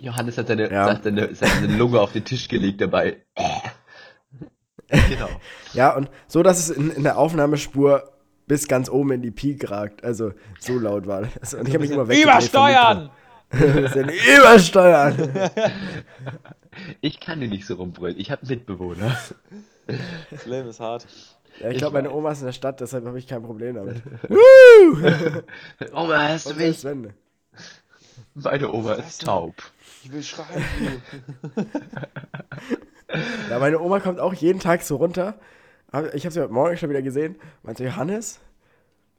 [0.00, 0.86] Johannes hat seine, Ja.
[0.90, 3.16] hat seine, seine Lunge auf den Tisch gelegt dabei.
[4.88, 5.28] genau.
[5.74, 8.04] ja, und so, dass es in, in der Aufnahmespur
[8.48, 10.02] bis ganz oben in die Peak ragt.
[10.02, 11.54] Also, so laut war das.
[11.54, 13.10] Und ich habe mich immer Übersteuern!
[13.52, 15.30] Übersteuern!
[17.00, 18.20] Ich kann hier nicht so rumbrüllen.
[18.20, 19.18] Ich habe Mitbewohner.
[20.30, 21.08] Das Leben ist hart.
[21.60, 22.12] Ja, ich glaube, meine.
[22.12, 24.00] Oma ist in der Stadt, deshalb habe ich kein Problem damit.
[25.92, 26.84] Oma, hörst du mich?
[26.84, 27.12] wenn.
[28.34, 29.54] Meine Oma ist taub.
[30.04, 30.62] Ich will schreien.
[33.50, 35.34] Ja, meine Oma kommt auch jeden Tag so runter.
[36.12, 37.36] Ich habe sie heute Morgen schon wieder gesehen.
[37.62, 38.40] Meinte, Johannes,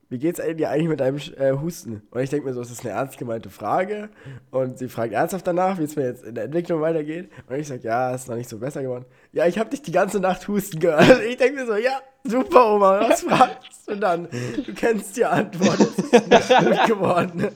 [0.09, 2.03] wie geht's dir eigentlich mit deinem äh, Husten?
[2.11, 4.09] Und ich denke mir so, es ist eine ernst gemeinte Frage.
[4.51, 7.31] Und sie fragt ernsthaft danach, wie es mir jetzt in der Entwicklung weitergeht.
[7.47, 9.05] Und ich sage, ja, ist noch nicht so besser geworden.
[9.31, 11.21] Ja, ich habe dich die ganze Nacht husten gehört.
[11.27, 14.27] Ich denke mir so, ja, super, Oma, was fragst du dann?
[14.63, 17.47] Du kennst die Antwort, es ist nicht gut geworden.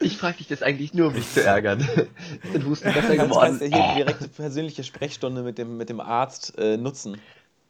[0.00, 1.78] Ich frage dich das eigentlich nur, um dich zu ärgern.
[1.80, 3.60] Ist dein Husten besser Du kannst geworden?
[3.70, 7.20] ja hier direkte persönliche Sprechstunde mit dem, mit dem Arzt äh, nutzen.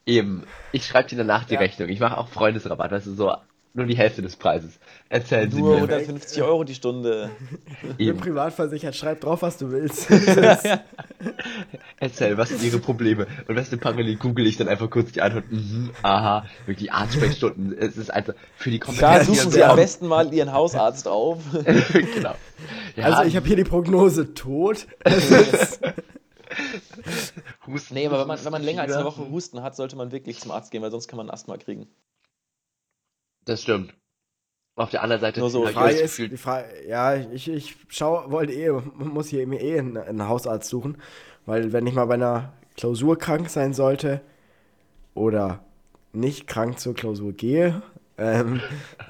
[0.05, 0.43] Eben.
[0.71, 1.59] Ich schreibe dir danach die Ja.
[1.59, 1.89] Rechnung.
[1.89, 3.33] Ich mache auch Freundesrabatt, weißt du, so
[3.77, 4.79] nur die Hälfte des Preises.
[5.09, 5.81] Erzählen Sie Nur mir.
[5.81, 7.29] 150 Euro die Stunde.
[7.83, 8.19] Ich bin Eben.
[8.19, 10.07] privat versichert, schreib drauf, was du willst.
[11.99, 13.27] Erzähl, was sind Ihre Probleme?
[13.49, 15.51] Und weißt du, parallel google ich dann einfach kurz die Antwort.
[15.51, 17.75] Mhm, aha, wirklich Arztsprechstunden.
[17.77, 19.25] Es ist einfach für die Da Kompetenz.
[19.27, 21.39] suchen Sie am besten mal Ihren Hausarzt auf.
[21.53, 22.35] genau.
[22.95, 24.87] Ja, Also ich habe hier die Prognose tot.
[27.67, 29.05] Husten, Nee, aber wenn man, wenn man länger als eine.
[29.05, 31.87] Woche Husten hat, sollte man wirklich zum Arzt gehen, weil sonst kann man Asthma kriegen.
[33.45, 33.93] Das stimmt.
[34.77, 37.77] Auf der anderen Seite Nur so ich Frage ist, Gefühl, die Frage, ja, ich, ich
[37.87, 40.97] schau, wollte eh, muss hier mir eh einen, einen Hausarzt suchen,
[41.45, 44.19] weil wenn ich mal bei einer Klausur krank sein sollte
[45.13, 45.63] oder
[46.11, 47.81] nicht krank zur Klausur gehe,
[48.17, 48.61] ähm,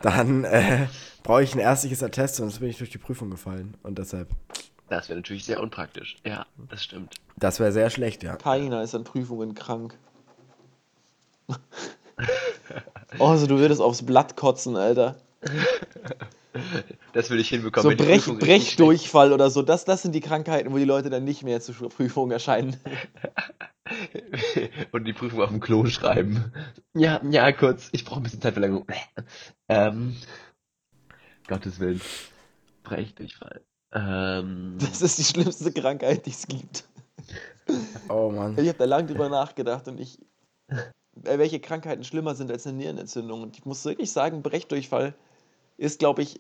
[0.04, 0.88] dann äh,
[1.24, 4.30] brauche ich ein ärztliches Attest, sonst bin ich durch die Prüfung gefallen und deshalb,
[4.90, 6.18] das wäre natürlich sehr unpraktisch.
[6.26, 7.16] Ja, das stimmt.
[7.38, 8.36] das wäre sehr schlecht, ja.
[8.36, 9.98] Keiner ist an Prüfungen krank.
[13.20, 15.16] Oh, also du würdest aufs Blatt kotzen, Alter.
[17.14, 17.98] Das will ich hinbekommen.
[17.98, 21.44] So Brech, Brechdurchfall oder so, das, das sind die Krankheiten, wo die Leute dann nicht
[21.44, 22.78] mehr zur Prüfung erscheinen.
[24.92, 26.54] und die Prüfung auf dem Klo schreiben.
[26.94, 27.90] Ja, ja, kurz.
[27.92, 28.88] Ich brauche ein bisschen Zeitverlängerung.
[29.68, 30.16] Ähm,
[31.48, 32.02] Gottes Willen.
[32.84, 33.62] Brechdurchfall.
[33.96, 36.84] Ähm, Das ist die schlimmste Krankheit, die es gibt.
[38.10, 38.58] Oh Mann.
[38.58, 40.20] Ich habe da lange drüber nachgedacht und ich.
[40.70, 43.42] äh, Welche Krankheiten schlimmer sind als eine Nierenentzündung.
[43.42, 45.16] Und ich muss wirklich sagen, Brechdurchfall
[45.78, 46.40] ist, glaube ich,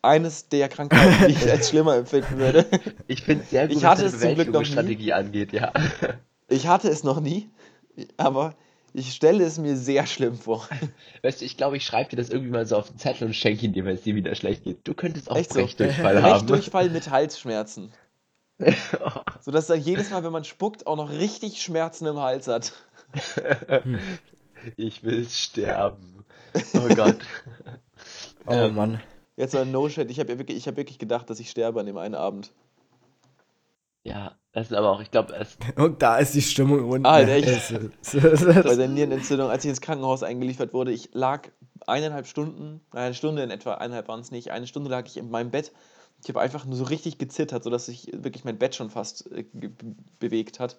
[0.00, 2.64] eines der Krankheiten, die ich als schlimmer empfinden würde.
[3.08, 5.12] ich finde sehr gut, Ich was hatte deine es zum Glück noch nie.
[5.12, 5.72] Angeht, ja.
[6.48, 7.50] Ich hatte es noch nie,
[8.16, 8.54] aber
[8.94, 10.68] ich stelle es mir sehr schlimm vor.
[11.22, 13.34] Weißt du, ich glaube, ich schreibe dir das irgendwie mal so auf den Zettel und
[13.34, 14.80] schenke ihn dir, wenn es dir wieder schlecht geht.
[14.84, 15.60] Du könntest auch Echt so?
[15.60, 16.46] Brechdurchfall haben.
[16.46, 17.92] Brechdurchfall mit Halsschmerzen.
[19.40, 22.72] Sodass er jedes Mal, wenn man spuckt, auch noch richtig Schmerzen im Hals hat.
[24.76, 26.24] ich will sterben.
[26.74, 27.18] Oh Gott.
[28.46, 29.00] Oh Ähm, Mann.
[29.36, 30.10] Jetzt so ein No-Shit.
[30.10, 32.50] Ich habe ja wirklich, ich hab wirklich gedacht, dass ich sterbe an dem einen Abend.
[34.08, 37.06] Ja, das ist aber auch, ich glaube, es Und da ist die Stimmung unten.
[37.06, 37.46] Ah, echt?
[37.48, 41.48] Es ist- es ist- Bei der Nierenentzündung, als ich ins Krankenhaus eingeliefert wurde, ich lag
[41.86, 45.30] eineinhalb Stunden, eine Stunde in etwa, eineinhalb waren es nicht, eine Stunde lag ich in
[45.30, 45.72] meinem Bett.
[46.22, 49.44] Ich habe einfach nur so richtig gezittert, sodass sich wirklich mein Bett schon fast äh,
[50.18, 50.76] bewegt hat.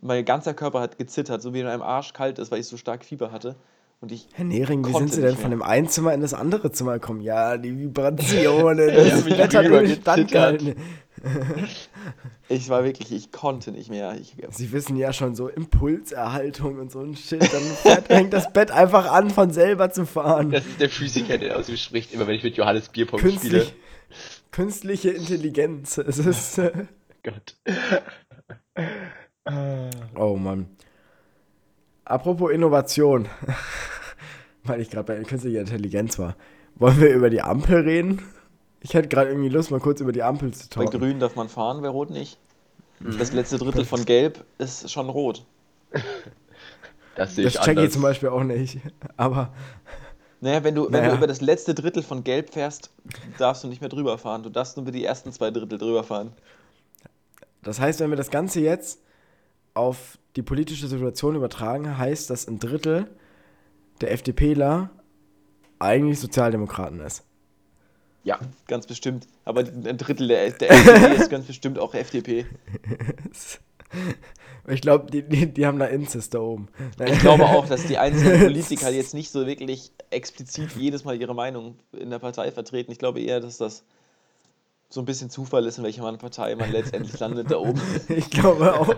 [0.00, 2.76] Mein ganzer Körper hat gezittert, so wie in einem Arsch kalt ist, weil ich so
[2.76, 3.56] stark Fieber hatte.
[4.00, 6.72] Und ich Herr Nering, wie sind Sie denn von dem einen Zimmer in das andere
[6.72, 7.20] Zimmer gekommen?
[7.20, 10.74] Ja, die Vibrationen, das mich Bett hat nicht standgehalten.
[12.48, 14.16] Ich war wirklich, ich konnte nicht mehr.
[14.20, 17.40] Ich, Sie wissen ja schon so Impulserhaltung und so ein Shit.
[17.40, 20.50] Dann fährt, fängt das Bett einfach an, von selber zu fahren.
[20.50, 23.32] Das ist der Physiker, der aus mir spricht, immer wenn ich mit Johannes Bierpong spiele.
[23.38, 23.74] Künstlich,
[24.50, 25.98] künstliche Intelligenz.
[25.98, 26.58] Es ist.
[26.58, 26.86] Äh,
[27.22, 27.56] Gott.
[30.16, 30.68] oh Mann.
[32.04, 33.28] Apropos Innovation.
[34.64, 36.36] Weil ich gerade bei künstlicher Intelligenz war.
[36.76, 38.22] Wollen wir über die Ampel reden?
[38.84, 41.00] Ich hätte gerade irgendwie Lust, mal kurz über die Ampel zu bei talken.
[41.00, 42.38] grün darf man fahren, bei rot nicht.
[43.00, 45.44] Das letzte Drittel von gelb ist schon rot.
[47.16, 47.92] Das sehe Das ich check ich anders.
[47.92, 48.78] zum Beispiel auch nicht.
[49.16, 49.52] Aber
[50.40, 51.10] Naja, wenn du, wenn Naja.
[51.10, 52.90] du über das letzte Drittel von gelb fährst,
[53.38, 54.42] darfst du nicht mehr drüber fahren.
[54.42, 56.32] Du darfst nur über die ersten zwei Drittel drüber fahren.
[57.62, 59.00] das heißt, wenn wir das Ganze jetzt
[59.74, 63.06] auf die politische Situation übertragen, heißt, dass ein Drittel
[64.00, 64.90] der FDPler
[65.78, 67.22] eigentlich Sozialdemokraten ist.
[68.24, 69.26] Ja, ganz bestimmt.
[69.44, 72.46] Aber ein Drittel der, der FDP ist ganz bestimmt auch FDP.
[74.66, 76.68] Ich glaube, die, die, die haben da Inzest da oben.
[77.06, 81.34] Ich glaube auch, dass die einzelnen Politiker jetzt nicht so wirklich explizit jedes Mal ihre
[81.34, 82.90] Meinung in der Partei vertreten.
[82.90, 83.84] Ich glaube eher, dass das
[84.88, 87.80] so ein bisschen Zufall ist, in welcher Partei man letztendlich landet da oben.
[88.08, 88.88] Ich glaube auch.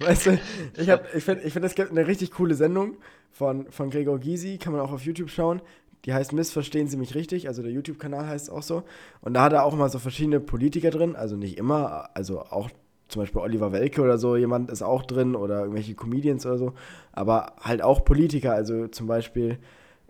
[0.00, 0.38] Weißt du,
[0.76, 2.96] ich, hab- ich finde, ich find, es gibt eine richtig coole Sendung
[3.30, 5.62] von, von Gregor Gysi, kann man auch auf YouTube schauen.
[6.06, 8.84] Die heißt Missverstehen Sie mich richtig, also der YouTube-Kanal heißt auch so.
[9.20, 12.70] Und da hat er auch mal so verschiedene Politiker drin, also nicht immer, also auch
[13.08, 16.72] zum Beispiel Oliver Welke oder so, jemand ist auch drin oder irgendwelche Comedians oder so,
[17.12, 19.58] aber halt auch Politiker, also zum Beispiel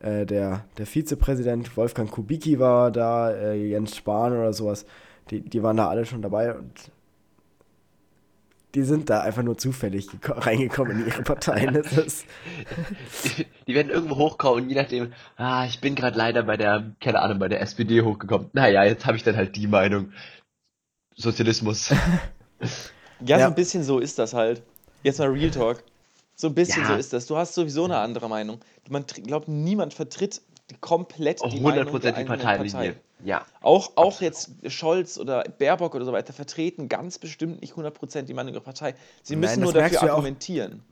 [0.01, 4.87] äh, der, der Vizepräsident Wolfgang Kubicki war da, äh, Jens Spahn oder sowas,
[5.31, 6.91] die, die waren da alle schon dabei und
[8.77, 11.75] die sind da einfach nur zufällig geko- reingekommen in ihre Parteien.
[11.75, 12.27] Das ist,
[13.67, 17.21] Die werden irgendwo hochkommen und je nachdem, ah, ich bin gerade leider bei der, keine
[17.21, 18.51] Ahnung, bei der SPD hochgekommen.
[18.53, 20.13] Naja, jetzt habe ich dann halt die Meinung.
[21.17, 21.89] Sozialismus.
[21.91, 21.97] Ja,
[23.21, 23.39] Ja.
[23.41, 24.63] so ein bisschen so ist das halt.
[25.03, 25.83] Jetzt mal Real Talk.
[26.35, 26.89] So ein bisschen Ja.
[26.89, 27.27] so ist das.
[27.27, 28.61] Du hast sowieso eine andere Meinung.
[28.89, 32.39] Man glaubt, niemand vertritt die komplett die Meinung der 100% die eigenen.
[32.41, 32.97] Partei.
[33.25, 33.45] Ja.
[33.63, 38.35] Auch, auch jetzt Scholz oder Baerbock oder so weiter vertreten ganz bestimmt nicht 100% die
[38.35, 38.95] Meinung ihrer Partei.
[39.23, 40.09] Sie Nein, müssen das nur dafür ja auch.
[40.17, 40.83] argumentieren.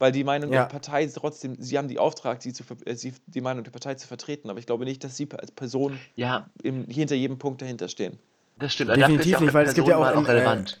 [0.00, 0.62] Weil die Meinung Ja.
[0.64, 3.70] der Partei ist trotzdem, sie haben die Auftrag, sie zu, äh, sie, die Meinung der
[3.70, 4.48] Partei zu vertreten.
[4.50, 8.18] Aber ich glaube nicht, dass sie als Person Ja, im, hinter jedem Punkt dahinter stehen.
[8.58, 8.90] das stimmt.
[8.96, 10.80] Definitiv Dafür nicht, weil es gibt ja auch in, äh, relevant.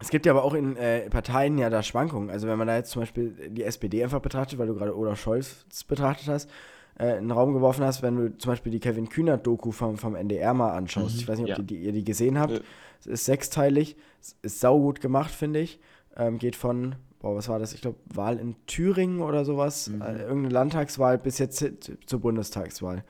[0.00, 2.30] es gibt ja aber auch in äh, Parteien ja da Schwankungen.
[2.30, 5.20] Also wenn man da jetzt zum Beispiel die SPD einfach betrachtet, weil du gerade Olaf
[5.20, 6.50] Scholz betrachtet hast,
[6.98, 10.14] äh, in den Raum geworfen hast, wenn du zum Beispiel die Kevin Kühnert-Doku vom, vom
[10.14, 11.16] NDR mal anschaust.
[11.16, 11.62] Ich weiß nicht, ob Ja.
[11.62, 12.52] die, die, ihr die gesehen habt.
[12.52, 12.60] Ja.
[13.00, 15.80] Es ist sechsteilig, es ist saugut gemacht, finde ich.
[16.16, 17.72] Ähm, geht von, boah, was war das?
[17.74, 19.88] Ich glaube, Wahl in Thüringen oder sowas.
[19.88, 21.76] Äh, irgendeine Landtagswahl bis jetzt zu-
[22.06, 23.04] zur Bundestagswahl.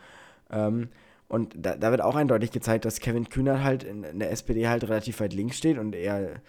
[0.50, 0.88] Ähm,
[1.28, 4.68] und da, da wird auch eindeutig gezeigt, dass Kevin Kühnert halt in, in der SPD
[4.68, 6.40] halt relativ weit links steht und eher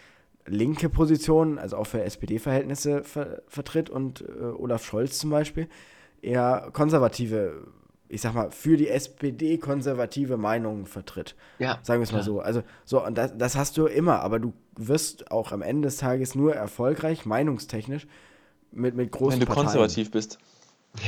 [0.47, 5.67] linke Positionen, also auch für SPD-Verhältnisse ver vertritt und äh, Olaf Scholz zum Beispiel
[6.25, 7.67] eher konservative,
[8.09, 11.35] ich sag mal, für die SPD konservative Meinungen vertritt.
[11.59, 11.79] Ja.
[11.83, 12.39] Sagen wir es mal so.
[12.39, 15.97] Also, so, und das, das hast du immer, aber du wirst auch am Ende des
[15.97, 18.07] Tages nur erfolgreich, meinungstechnisch,
[18.71, 19.65] mit, mit großen Wenn du Parteien.
[19.65, 20.39] konservativ bist.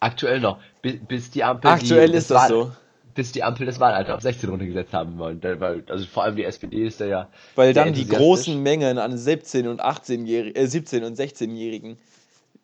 [0.00, 0.58] Aktuell noch.
[0.82, 1.70] Bis, bis die Ampel.
[1.70, 2.72] Aktuell die, ist das Wahl- so.
[3.14, 5.40] Bis die Ampel das Wahlalter auf 16 runtergesetzt haben wollen.
[5.88, 7.28] Also vor allem die SPD ist da ja.
[7.54, 11.96] Weil sehr dann die großen Mengen an 17 und 18-Jährigen, äh, 17 und 16-Jährigen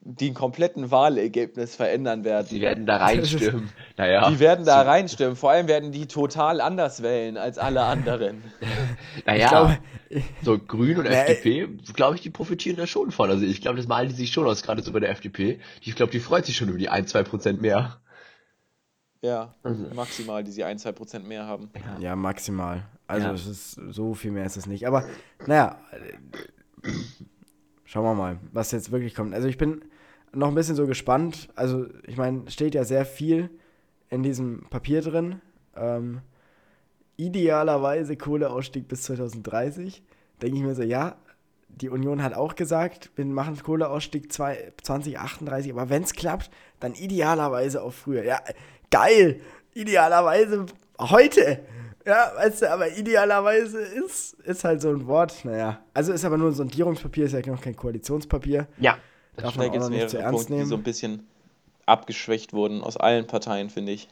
[0.04, 2.48] den kompletten Wahlergebnis verändern werden.
[2.50, 3.68] Die werden da reinstürmen.
[3.96, 4.28] Naja.
[4.30, 5.36] Die werden da reinstimmen.
[5.36, 8.42] Vor allem werden die total anders wählen als alle anderen.
[9.26, 9.44] Naja.
[9.44, 9.78] Ich glaube,
[10.42, 11.14] So Grün und Nee.
[11.14, 13.30] FDP, glaube ich, die profitieren da schon von.
[13.30, 15.60] Also ich glaube, das malen die sich schon aus, gerade so bei der FDP.
[15.80, 18.00] Ich glaube, die freut sich schon über die 1, 2 Prozent mehr.
[19.20, 19.84] Ja, Also.
[19.94, 21.70] maximal, die sie 1, 2 Prozent mehr haben.
[22.00, 22.82] ja, maximal.
[23.06, 23.34] Also, Ja.
[23.34, 24.84] es ist so viel mehr ist es nicht.
[24.86, 25.04] Aber,
[25.46, 25.76] naja,
[27.84, 29.32] schauen wir mal, was jetzt wirklich kommt.
[29.34, 29.82] Also, ich bin
[30.34, 31.48] noch ein bisschen so gespannt.
[31.54, 33.50] Also, ich meine, steht ja sehr viel
[34.08, 35.40] in diesem Papier drin.
[35.76, 36.20] Ähm,
[37.16, 40.02] idealerweise Kohleausstieg bis 2030.
[40.40, 41.16] Denke ich mir so, ja,
[41.68, 46.94] die Union hat auch gesagt, wir machen Kohleausstieg zwei- 2038, aber wenn es klappt, dann
[46.94, 48.24] idealerweise auch früher.
[48.24, 48.40] Ja,
[48.90, 49.40] geil!
[49.74, 50.66] Idealerweise
[50.98, 51.60] heute!
[52.04, 55.44] Ja, weißt du, aber idealerweise ist, ist halt so ein Wort.
[55.44, 58.66] Naja, also ist aber nur ein Sondierungspapier, ist ja noch kein Koalitionspapier.
[58.80, 58.98] Ja.
[59.36, 60.82] Darf Da man auch noch nicht zu ernst Punkte, die so ein nehmen.
[60.82, 61.26] bisschen
[61.86, 64.08] abgeschwächt wurden aus allen Parteien, finde ich.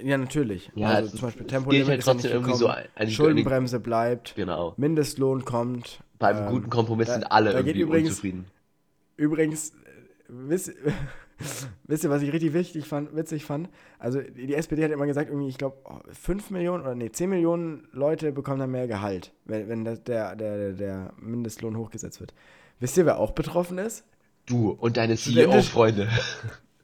[0.00, 0.70] Ja, natürlich.
[0.74, 4.34] Ja, also zum Beispiel Tempolimit gilt halt ist trotzdem nicht irgendwie so eine- Schuldenbremse bleibt.
[4.36, 4.74] Genau.
[4.76, 6.00] Mindestlohn kommt.
[6.20, 8.44] Beim Ähm, guten Kompromiss da- sind alle irgendwie übrigens- unzufrieden.
[9.16, 9.74] Übrigens, äh,
[10.28, 10.72] wisst,
[11.84, 13.68] wisst ihr, was ich richtig wichtig fand, witzig fand?
[13.98, 15.76] Also die SPD hat immer gesagt, irgendwie, ich glaube,
[16.12, 19.96] 5 Millionen oder nee, 10 Millionen Leute bekommen dann mehr Gehalt, wenn, wenn der,
[20.36, 22.34] der, der Mindestlohn hochgesetzt wird.
[22.78, 24.04] Wisst ihr, wer auch betroffen ist?
[24.48, 26.08] Du und deine CEO-Freunde.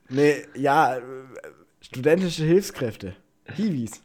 [0.08, 1.00] Nee, ja, äh,
[1.80, 3.14] studentische Hilfskräfte.
[3.56, 4.02] Hiwis.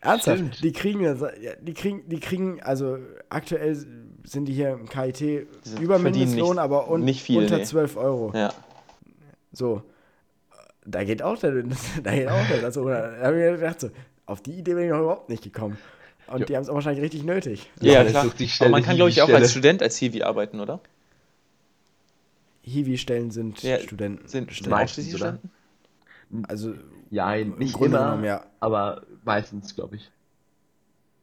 [0.00, 0.62] Ernsthaft, Stimmt.
[0.64, 3.76] die kriegen, das- ja, die kriegen, die kriegen, also aktuell
[4.24, 5.46] sind die hier im KIT
[5.80, 7.64] über Mindestlohn, nicht- aber un nicht viel, unter nee.
[7.64, 8.32] 12 Euro.
[8.34, 8.52] Ja.
[9.52, 9.82] So.
[10.84, 11.52] Da geht auch der,
[12.02, 12.64] da geht auch der.
[12.64, 13.90] Also, da habe ich mir gedacht, so,
[14.26, 15.78] auf die Idee bin ich noch überhaupt nicht gekommen.
[16.26, 16.46] Und Ja.
[16.46, 17.70] die haben es auch wahrscheinlich richtig nötig.
[17.80, 18.50] Ja, Johannes klar.
[18.60, 20.80] Aber man kann, glaube ich, auch als Student als Hiwi arbeiten, oder?
[22.62, 24.26] Hiwi-Stellen sind Ja, Studenten.
[24.28, 24.70] Sind Stellen.
[24.70, 25.38] meistens, ausschließlich oder?
[25.38, 25.50] Studenten?
[26.48, 26.74] Also,
[27.10, 28.44] Ja, nicht Grunde immer, genommen, ja.
[28.60, 30.10] aber meistens, glaube ich.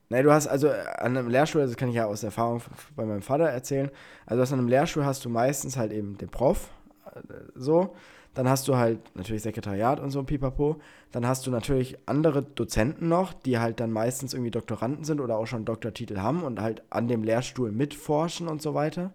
[0.09, 2.61] Nein, du hast also an einem Lehrstuhl, das kann ich ja aus Erfahrung
[2.95, 3.91] bei meinem Vater erzählen,
[4.25, 6.69] also aus einem Lehrstuhl hast du meistens halt eben den Prof,
[7.05, 7.19] äh,
[7.53, 7.95] so,
[8.33, 10.79] dann hast du halt natürlich Sekretariat und so ein Pipapo,
[11.11, 15.37] dann hast du natürlich andere Dozenten noch, die halt dann meistens irgendwie Doktoranden sind oder
[15.37, 19.13] auch schon Doktortitel haben und halt an dem Lehrstuhl mitforschen und so weiter.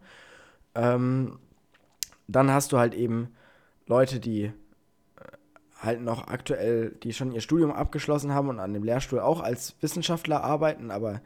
[0.77, 1.39] Ähm,
[2.29, 3.29] dann hast du halt eben
[3.87, 4.53] Leute, die äh,
[5.81, 9.77] halt noch aktuell, die schon ihr Studium abgeschlossen haben und an dem Lehrstuhl auch als
[9.81, 11.21] Wissenschaftler arbeiten, aber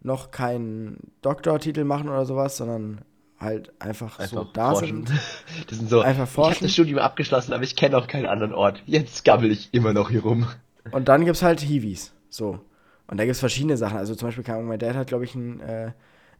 [0.00, 3.02] noch keinen Doktortitel machen oder sowas, sondern
[3.38, 5.06] halt einfach, so Einfach da forschen.
[5.06, 5.20] sind.
[5.68, 6.64] Das sind so, Einfach ich habe forschen.
[6.64, 8.82] das Studium abgeschlossen, aber ich kenne auch keinen anderen Ort.
[8.86, 10.46] Jetzt gabbel ich immer noch hier rum.
[10.90, 12.12] Und dann gibt es halt Hiwis.
[12.28, 12.60] So.
[13.06, 13.98] Und da gibt es verschiedene Sachen.
[13.98, 15.92] Also zum Beispiel, mein Dad hat, glaube ich, einen, äh,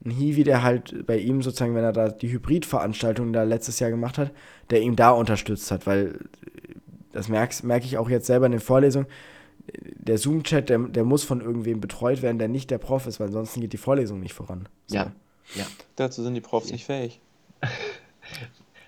[0.03, 3.89] einen Hiwi, der halt bei ihm sozusagen, wenn er da die Hybridveranstaltung da letztes Jahr
[3.89, 4.31] gemacht hat,
[4.69, 6.19] der ihm da unterstützt hat, weil
[7.11, 9.07] das merke merk ich auch jetzt selber in den Vorlesungen.
[9.95, 13.27] Der Zoom-Chat, der, der muss von irgendwem betreut werden, der nicht der Prof ist, weil
[13.27, 14.67] ansonsten geht die Vorlesung nicht voran.
[14.87, 14.95] So.
[14.97, 15.11] Ja.
[15.55, 15.65] Ja.
[15.95, 17.21] Dazu sind die Profs nicht fähig.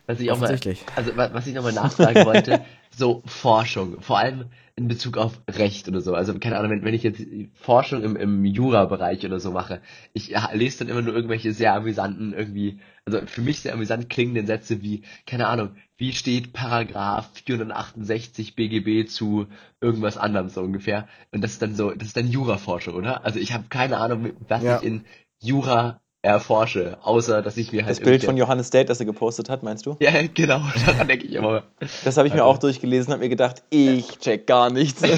[0.08, 0.60] Was ich auch mal,
[0.96, 2.64] also wa- was ich nochmal nachfragen wollte,
[2.96, 4.46] so Forschung, vor allem
[4.78, 6.14] in Bezug auf Recht oder so.
[6.16, 7.22] Also keine Ahnung, wenn, wenn ich jetzt
[7.54, 9.82] Forschung im, im Jura-Bereich oder so mache,
[10.14, 14.10] ich ja, lese dann immer nur irgendwelche sehr amüsanten, irgendwie, also für mich sehr amüsant
[14.10, 19.48] klingenden Sätze wie, keine Ahnung, wie steht Paragraph 468 BGB zu
[19.80, 21.08] irgendwas anderem so ungefähr.
[21.32, 23.24] Und das ist dann so, das ist dann Jura-Forschung, oder?
[23.24, 24.78] Also ich habe keine Ahnung, was Ja.
[24.78, 25.06] ich in
[25.42, 29.50] Jura erforsche, außer dass ich mir halt Das Bild von Johannes Date, das er gepostet
[29.50, 29.96] hat, meinst du?
[30.00, 31.64] ja, genau, daran denke ich immer.
[32.04, 35.02] Das habe ich mir Also- auch durchgelesen, habe mir gedacht, ich check gar nichts.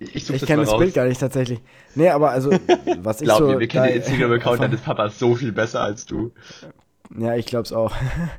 [0.00, 0.78] Ich Ich kenne das raus.
[0.78, 1.60] Bild gar nicht tatsächlich.
[1.94, 2.50] Nee, aber also,
[2.98, 3.46] was ich Glaub so.
[3.48, 6.32] mir, wir kennen den Instagram-Account deines Papas so viel besser als du.
[7.16, 7.92] Ja, ich glaub's auch.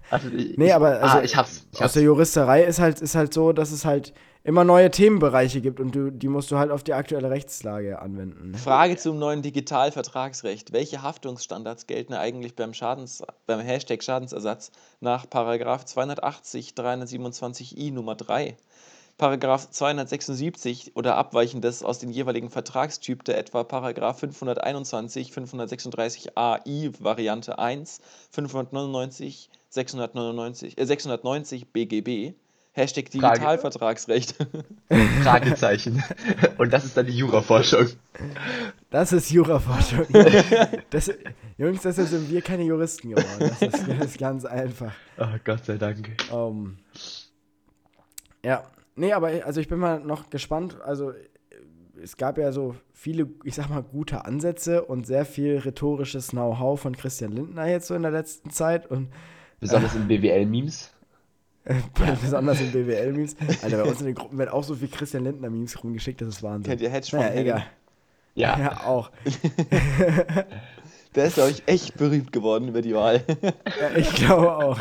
[0.09, 1.65] Also, ich, Nee, aber also ah, ich hab's.
[1.71, 1.93] Ich aus hab's.
[1.93, 4.13] der Juristerei ist halt, ist halt so, dass es halt
[4.47, 8.51] immer neue Themenbereiche gibt und du, die musst du halt auf die aktuelle Rechtslage anwenden.
[8.51, 8.57] Ne?
[8.57, 10.71] Frage zum neuen Digitalvertragsrecht.
[10.71, 14.71] Welche Haftungsstandards gelten eigentlich beim, Schadens, beim Hashtag Schadensersatz
[15.01, 18.55] nach Paragraph 280 327i Nummer 3?
[19.17, 27.99] Paragraph 276 oder abweichendes aus den jeweiligen Vertragstyp der etwa Paragraph 521 536ai Variante 1
[28.31, 32.35] 599 699 äh, 690 BGB
[32.77, 33.09] Hashtag.
[33.11, 34.35] Digitalvertragsrecht.
[35.23, 36.03] Fragezeichen.
[36.57, 37.87] Und das ist dann die Juraforschung.
[38.89, 40.05] Das ist Juraforschung.
[40.89, 41.11] das,
[41.57, 43.51] Jungs, deshalb sind wir keine Juristen geworden.
[43.59, 44.93] Das ist, das ist ganz einfach.
[45.17, 46.09] Oh, Gott sei Dank.
[46.31, 46.77] Ähm,
[48.45, 48.63] ja,
[48.95, 50.79] nee, aber also ich bin mal noch gespannt.
[50.81, 51.15] Also äh,
[52.01, 56.79] es gab ja so viele, ich sag mal, gute Ansätze und sehr viel rhetorisches Know-how
[56.79, 59.09] von Christian Lindner jetzt so in der letzten Zeit und
[59.59, 60.91] Besonders in BWL-Memes.
[62.21, 63.35] besonders in BWL-Memes.
[63.61, 66.43] Alter, bei uns in den Gruppen werden auch so viel Christian Lindner-Memes rumgeschickt, das ist
[66.43, 66.69] Wahnsinn.
[66.69, 67.45] Kennt ihr Hedge von naja, Henning?
[67.45, 67.65] egal.
[68.35, 68.59] Ja.
[68.59, 69.11] Ja, auch.
[71.15, 73.23] Der ist, glaube ich, echt berühmt geworden über die Wahl.
[73.41, 74.79] Ja, ich glaube auch.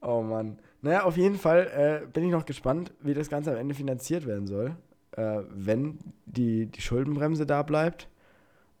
[0.00, 0.58] oh Mann.
[0.80, 4.26] Naja, auf jeden Fall äh, bin ich noch gespannt, wie das Ganze am Ende finanziert
[4.26, 4.76] werden soll,
[5.12, 8.08] äh, wenn die, die Schuldenbremse da bleibt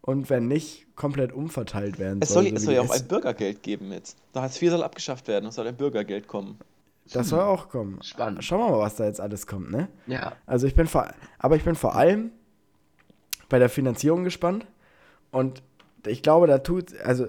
[0.06, 2.50] und wenn nicht komplett umverteilt werden Es soll, soll.
[2.50, 4.18] so es soll ja auch ein Bürgergeld geben jetzt.
[4.34, 6.58] Da Hartz IV soll abgeschafft werden, es soll ein Bürgergeld kommen.
[7.10, 8.02] das soll auch kommen.
[8.02, 8.44] Spannend.
[8.44, 9.88] Schauen wir mal, was da jetzt alles kommt, ne?
[10.06, 10.36] Ja.
[10.44, 12.32] Also ich bin vor, aber ich bin vor allem
[13.48, 14.66] bei der Finanzierung gespannt
[15.30, 15.62] und
[16.06, 17.26] ich glaube, da tut, also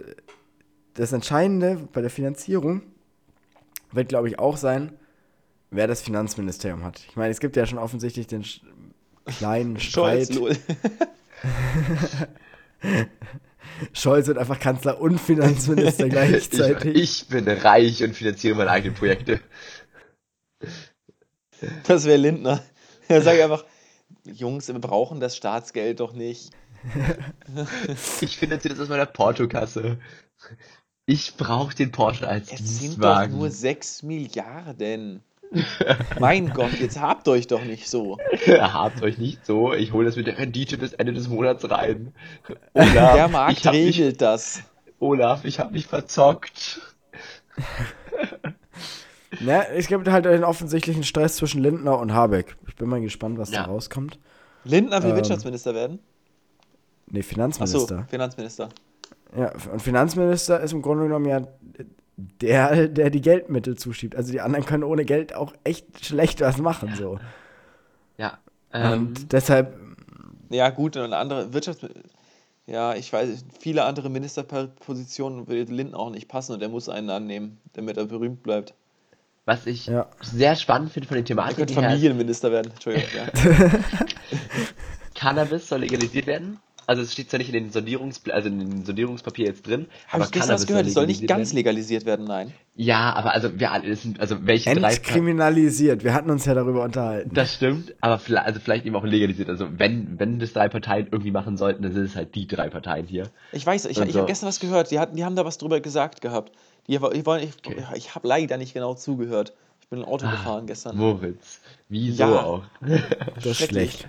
[0.96, 2.82] das Entscheidende bei der Finanzierung
[3.94, 4.92] wird, glaube ich, auch sein,
[5.72, 7.00] wer das Finanzministerium hat.
[7.10, 8.44] Ich meine, es gibt ja schon offensichtlich den
[9.26, 10.30] kleinen Streit.
[13.94, 16.96] Scholz wird einfach Kanzler und Finanzminister Ich, gleichzeitig.
[16.96, 19.42] ich bin reich und finanziere meine eigenen Projekte.
[21.88, 22.64] Das wäre Lindner.
[23.08, 23.66] Er sagt einfach,
[24.26, 26.52] Jungs, wir brauchen das Staatsgeld doch nicht.
[28.22, 29.98] Ich finanziere das aus meiner Portokasse.
[31.08, 33.38] Ich brauche den Porsche als Es sind doch Dienstwagen.
[33.38, 35.24] nur 6 Milliarden.
[36.20, 38.18] mein Gott, jetzt habt euch doch nicht so.
[38.48, 39.74] Habt euch nicht so.
[39.74, 42.14] Ich hole das mit der Rendite bis Ende des Monats rein.
[42.74, 44.62] Olaf, Der Markt ich hab mich, regelt das.
[45.00, 46.82] Olaf, ich habe mich verzockt.
[49.40, 52.56] Ja, es gibt halt den offensichtlichen Stress zwischen Lindner und Habeck.
[52.68, 53.64] Ich bin mal gespannt, was Ja.
[53.64, 54.18] da rauskommt.
[54.64, 56.00] Lindner will Ähm, Wirtschaftsminister werden?
[57.08, 58.06] Nee, Finanzminister.
[58.10, 58.70] Finanzminister.
[59.38, 61.42] Ja, und Finanzminister ist im Grunde genommen ja
[62.18, 64.16] der, der die Geldmittel zuschiebt.
[64.16, 66.94] Also die anderen können ohne Geld auch echt schlecht was machen.
[66.96, 67.20] So.
[68.18, 68.38] Ja.
[68.72, 69.78] Ähm, Und deshalb,
[70.50, 71.86] Ja, gut, und andere Wirtschafts...
[72.68, 77.12] Ja, ich weiß, viele andere Ministerpositionen würde Lindner auch nicht passen und er muss einen
[77.12, 78.74] annehmen, damit er berühmt bleibt.
[79.46, 80.08] was ich ja.
[80.22, 82.72] sehr spannend finde von den Er Thematiken könnte her, Familienminister werden.
[82.72, 83.28] Entschuldigung, ja.
[85.14, 86.60] Cannabis soll legalisiert werden.
[86.88, 90.24] Also es steht zwar nicht in den Sondierungs also in den Sondierungspapier jetzt drin, Habe
[90.26, 91.58] ich gestern was gehört, es soll nicht ganz werden.
[91.58, 92.54] legalisiert werden, nein.
[92.76, 96.04] Ja, aber also wir alle sind, also welche drei Entkriminalisiert.
[96.04, 97.32] Wir hatten uns ja darüber unterhalten.
[97.34, 99.50] Das stimmt, aber vielleicht, also vielleicht eben auch legalisiert.
[99.50, 102.70] Also wenn, wenn das drei Parteien irgendwie machen sollten, dann sind es halt die drei
[102.70, 103.30] Parteien hier.
[103.52, 104.20] Ich weiß, ich, Und ich so.
[104.20, 106.52] habe gestern was gehört, die, hatten, die haben da was drüber gesagt gehabt.
[106.88, 107.84] Die, die wollen, ich Okay.
[107.96, 109.54] ich habe leider nicht genau zugehört.
[109.82, 110.98] Ich bin ein Auto Ah, gefahren gestern.
[110.98, 111.60] Moritz.
[111.90, 112.42] Wieso Ja.
[112.44, 112.64] auch?
[113.36, 114.06] das ist schlecht.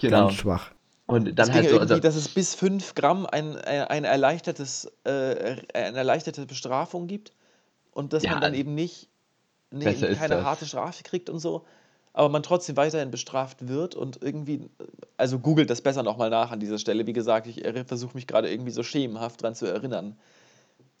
[0.00, 0.26] Genau.
[0.28, 0.70] Ganz schwach.
[1.10, 5.56] Und dann halt so, also, dass es bis 5 Gramm ein, ein, ein erleichtertes, äh,
[5.74, 7.32] eine erleichterte Bestrafung gibt
[7.92, 9.08] und dass Ja, man dann eben nicht
[10.02, 11.64] ist keine harte Strafe kriegt und so,
[12.12, 14.68] aber man trotzdem weiterhin bestraft wird und irgendwie,
[15.16, 17.06] also googelt das besser nochmal nach an dieser Stelle.
[17.06, 20.16] Wie gesagt, ich versuche mich gerade irgendwie so schemenhaft dran zu erinnern.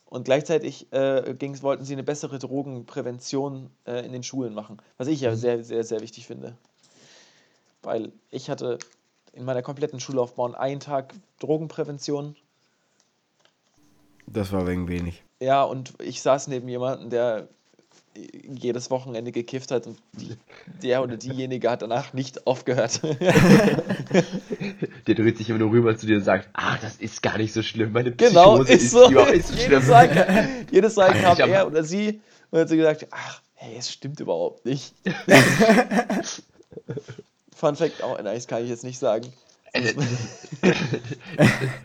[0.06, 5.20] Und gleichzeitig äh, wollten sie eine bessere Drogenprävention äh, in den Schulen machen, was ich
[5.20, 5.24] Mhm.
[5.24, 6.56] ja sehr, sehr, sehr wichtig finde.
[7.82, 8.78] Weil ich hatte
[9.32, 12.36] in meiner kompletten Schullaufbahn einen Tag Drogenprävention.
[14.26, 15.22] Das war wegen wenig.
[15.40, 17.48] Ja, und ich saß neben jemandem, der
[18.42, 20.36] jedes Wochenende gekifft hat und die,
[20.82, 23.00] der oder diejenige hat danach nicht aufgehört.
[23.04, 23.14] der
[25.14, 27.62] dreht sich immer nur rüber zu dir und sagt, ach, das ist gar nicht so
[27.62, 29.10] schlimm, meine genau, Psychose ist so.
[29.10, 29.88] überhaupt nicht so Jedes schlimm.
[29.88, 32.20] Mal, jedes Mal Kann kam er oder sie
[32.50, 34.94] und hat so gesagt, ach, hey, es stimmt überhaupt nicht.
[37.60, 39.26] Fun Fact, oh, nein, das kann ich jetzt nicht sagen.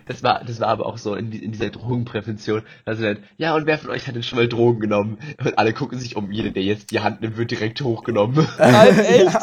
[0.08, 2.64] Das war, das war aber auch so in, in dieser Drogenprävention.
[2.86, 5.18] Also dann, ja, und wer von euch hat denn schon mal Drogen genommen?
[5.44, 8.48] Und alle gucken sich um, jeder, der jetzt die Hand nimmt, wird direkt hochgenommen.
[8.58, 9.38] Halt, echt?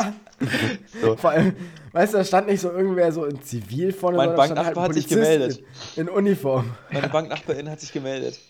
[1.01, 1.16] So.
[1.16, 1.55] Vor allem,
[1.93, 4.95] weißt du, da stand nicht so irgendwer so in Zivil vorne, Mein Banknachbar ein hat
[4.95, 5.62] sich Polizist gemeldet.
[5.97, 6.74] In, in Uniform.
[6.91, 8.41] Meine Banknachbarin hat sich gemeldet.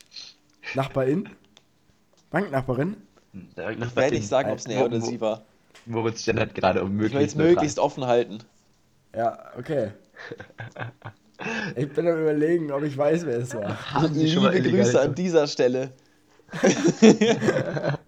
[0.75, 1.29] Nachbarin?
[2.31, 2.97] Banknachbarin?
[3.57, 5.45] Nach- nach- Ich werde nicht sagen, ob es eine er oder sie war.
[5.87, 8.39] Moritz gendert gerade um Ich will es möglichst möglichst offen halten.
[9.15, 9.93] Ja, okay.
[11.75, 13.93] Ich bin am überlegen, ob ich weiß, wer es war.
[13.93, 15.91] Haben Sie schon mal Grüße an dieser Stelle.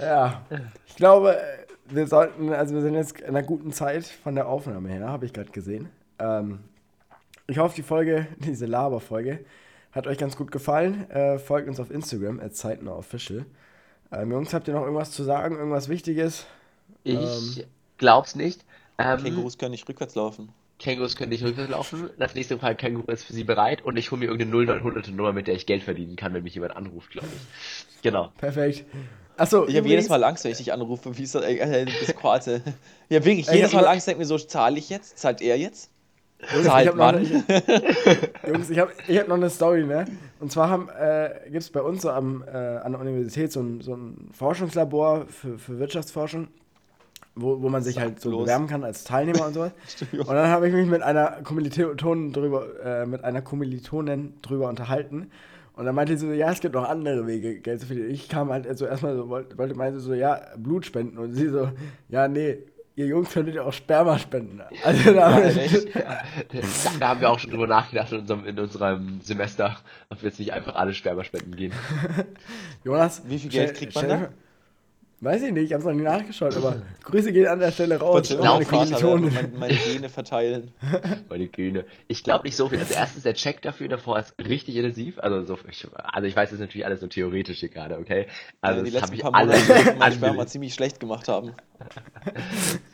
[0.00, 0.46] Ja,
[0.86, 1.38] ich glaube,
[1.86, 5.26] wir sollten, also wir sind jetzt in einer guten Zeit von der Aufnahme her, habe
[5.26, 5.90] ich gerade gesehen.
[6.18, 6.60] Ähm,
[7.46, 9.40] ich hoffe, die Folge, diese Laber-Folge,
[9.92, 11.10] hat euch ganz gut gefallen.
[11.10, 13.44] Äh, folgt uns auf Instagram, at zeitnahofficial.
[14.12, 16.46] Ähm, Jungs, habt ihr noch irgendwas zu sagen, irgendwas Wichtiges?
[17.04, 17.66] Ich
[17.98, 18.64] glaub's nicht.
[18.98, 20.50] Ähm, Kängurus können nicht rückwärts laufen.
[20.78, 22.10] Kängurus können nicht rückwärts laufen.
[22.18, 25.32] Das nächste Mal Känguru ist für sie bereit und ich hole mir irgendeine 0900 Nummer,
[25.32, 28.02] mit der ich Geld verdienen kann, wenn mich jemand anruft, glaube ich.
[28.02, 28.32] Genau.
[28.38, 28.84] Perfekt.
[29.36, 31.84] Achso, Ich habe jedes Mal Angst, wenn ich dich anrufe, wie ist das, äh, äh,
[31.86, 32.62] du bist Kroate.
[33.10, 35.18] Habe wirklich Ey, jedes Mal Angst, denk mir so, zahle ich jetzt?
[35.18, 35.90] Zahlt er jetzt?
[36.52, 37.24] Jungs, ich hab noch, Mann.
[38.46, 40.06] Jungs, ich habe ich hab noch eine Story, ne?
[40.40, 43.60] Und zwar haben, äh, gibt es bei uns so am, äh, an der Universität so
[43.60, 46.48] ein, so ein Forschungslabor für, für Wirtschaftsforschung,
[47.34, 49.72] wo, wo man sich Sag halt so bewerben kann als Teilnehmer und sowas.
[50.12, 55.30] Und dann habe ich mich mit einer Kommilitonin drüber, äh, mit einer Kommilitonin drüber unterhalten.
[55.74, 58.10] Und dann meinte sie so, ja, es gibt noch andere Wege, Geld zu verdienen.
[58.10, 61.16] Ich kam halt so erstmal so, wollte, wollte meinte so, ja, Blut spenden.
[61.18, 61.70] Und sie so,
[62.08, 62.58] ja, nee,
[62.96, 64.60] ihr Jungs könntet ja auch Sperma spenden.
[64.84, 65.88] Also da Ja, echt?
[67.00, 69.76] Da, haben wir auch schon drüber nachgedacht in unserem, in unserem Semester,
[70.08, 71.72] ob wir jetzt nicht einfach alle Spermaspenden gehen.
[72.84, 74.28] Jonas, Wie viel Geld kriegt man da?
[75.22, 77.98] Weiß ich nicht, ich habe es noch nie nachgeschaut, aber Grüße gehen an der Stelle
[78.00, 78.30] raus.
[78.30, 79.34] Immer meine Kommilitonen.
[79.34, 80.72] meine, meine Gene verteilen.
[81.28, 81.84] Meine Güte.
[82.08, 82.78] Ich glaube nicht so viel.
[82.78, 85.18] Also erstens, der Check dafür davor ist richtig intensiv.
[85.18, 88.28] Also, so, ich, also ich weiß, das ist natürlich alles nur theoretisch hier gerade, okay?
[88.62, 90.48] Also Also die das habe letzten ich paar alles Monate Sperma angelegt.
[90.50, 91.52] ziemlich schlecht gemacht haben.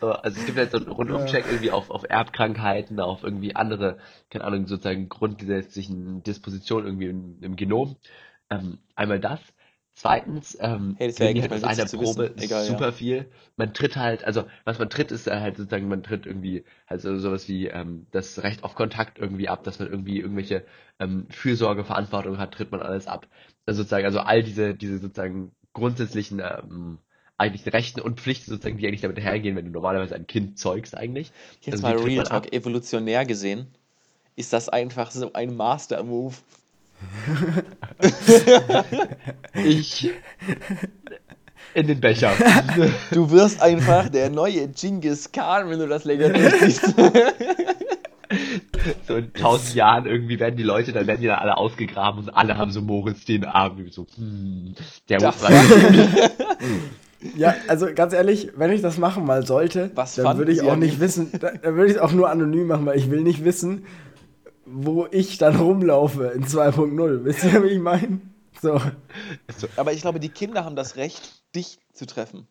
[0.01, 3.99] So, also es gibt halt so einen Rundumcheck irgendwie auf, auf Erbkrankheiten, auf irgendwie andere,
[4.31, 7.97] keine Ahnung, sozusagen grundgesetzlichen Dispositionen irgendwie im, im Genom.
[8.51, 9.41] Ähm, einmal das.
[9.99, 12.35] Zweitens, ähm, Hey, das aus einer Probe.
[12.37, 12.71] Egal, ja.
[12.71, 13.31] super viel.
[13.57, 17.19] Man tritt halt, also was man tritt, ist halt sozusagen, man tritt irgendwie halt so,
[17.19, 20.67] sowas wie ähm, das Recht auf Kontakt irgendwie ab, dass man irgendwie irgendwelche
[20.99, 23.27] ähm, Fürsorge, Verantwortung hat, tritt man alles ab.
[23.65, 26.99] Also sozusagen, also all diese, diese sozusagen grundsätzlichen ähm,
[27.39, 30.95] eigentlich Rechten und Pflichten sozusagen, die eigentlich damit hergehen, wenn du normalerweise ein Kind zeugst
[30.95, 31.33] eigentlich.
[31.63, 32.43] Jetzt Also mal Real man ab.
[32.43, 33.67] Talk, evolutionär gesehen,
[34.37, 36.35] ist das einfach so ein Master-Move.
[39.55, 40.11] Ich
[41.77, 42.33] in den Becher.
[43.11, 46.95] Du wirst einfach der neue Genghis Khan, wenn du das länger durchziehst.
[49.07, 52.31] so in tausend Jahren irgendwie werden die Leute, dann werden die dann alle ausgegraben und
[52.31, 54.75] alle haben so Moritz den Arm so, hm,
[55.09, 55.53] der muss was.
[57.35, 60.77] Ja, also ganz ehrlich, wenn ich das machen mal sollte, Was dann würde ich auch
[60.77, 63.45] nicht wissen, dann dann würde ich es auch nur anonym machen, weil ich will nicht
[63.45, 63.87] wissen,
[64.67, 67.25] wo ich dann rumlaufe in 2.0.
[67.25, 68.21] Wisst ihr, wie ich meine?
[68.61, 68.81] So.
[69.77, 72.47] Aber ich glaube, die Kinder haben das Recht, dich zu treffen.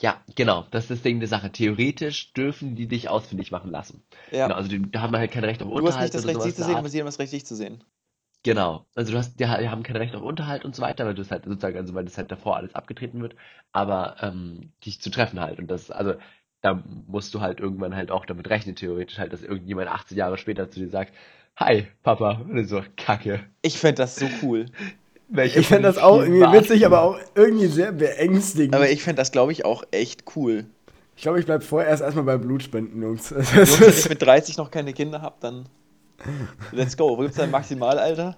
[0.00, 1.52] Ja, genau, das ist das Ding der Sache.
[1.52, 4.02] Theoretisch dürfen die dich ausfindig machen lassen.
[4.32, 4.46] Ja.
[4.46, 6.26] Genau, also die, da haben wir halt kein Recht auf du hast Unterhalt nicht das
[6.26, 7.84] Recht, sie zu sehen, aber sie haben das Recht, dich zu sehen.
[8.42, 11.06] Genau, also du hast, die, ha- die haben kein Recht auf Unterhalt und so weiter,
[11.06, 13.36] weil du es halt sozusagen, also weil das halt davor alles abgetreten wird,
[13.70, 16.14] aber ähm, dich zu treffen halt und das, also
[16.62, 20.38] da musst du halt irgendwann halt auch damit rechnen, theoretisch halt, dass irgendjemand 18 Jahre
[20.38, 21.12] später zu dir sagt,
[21.56, 23.40] Hi, Papa, und so, Kacke.
[23.60, 24.66] Ich fände das so cool.
[25.28, 28.74] Welche Ich fände das auch irgendwie witzig, aber auch irgendwie sehr beängstigend.
[28.74, 30.66] Aber ich fände das, glaube ich, auch echt cool.
[31.16, 33.28] ich glaube, ich bleibe vorerst erstmal bei Blutspenden, Jungs.
[33.34, 35.66] Bloß, wenn ich mit 30 noch keine Kinder habe, dann
[36.72, 37.16] let's go.
[37.16, 38.34] Wo gibt's dein Maximalalter?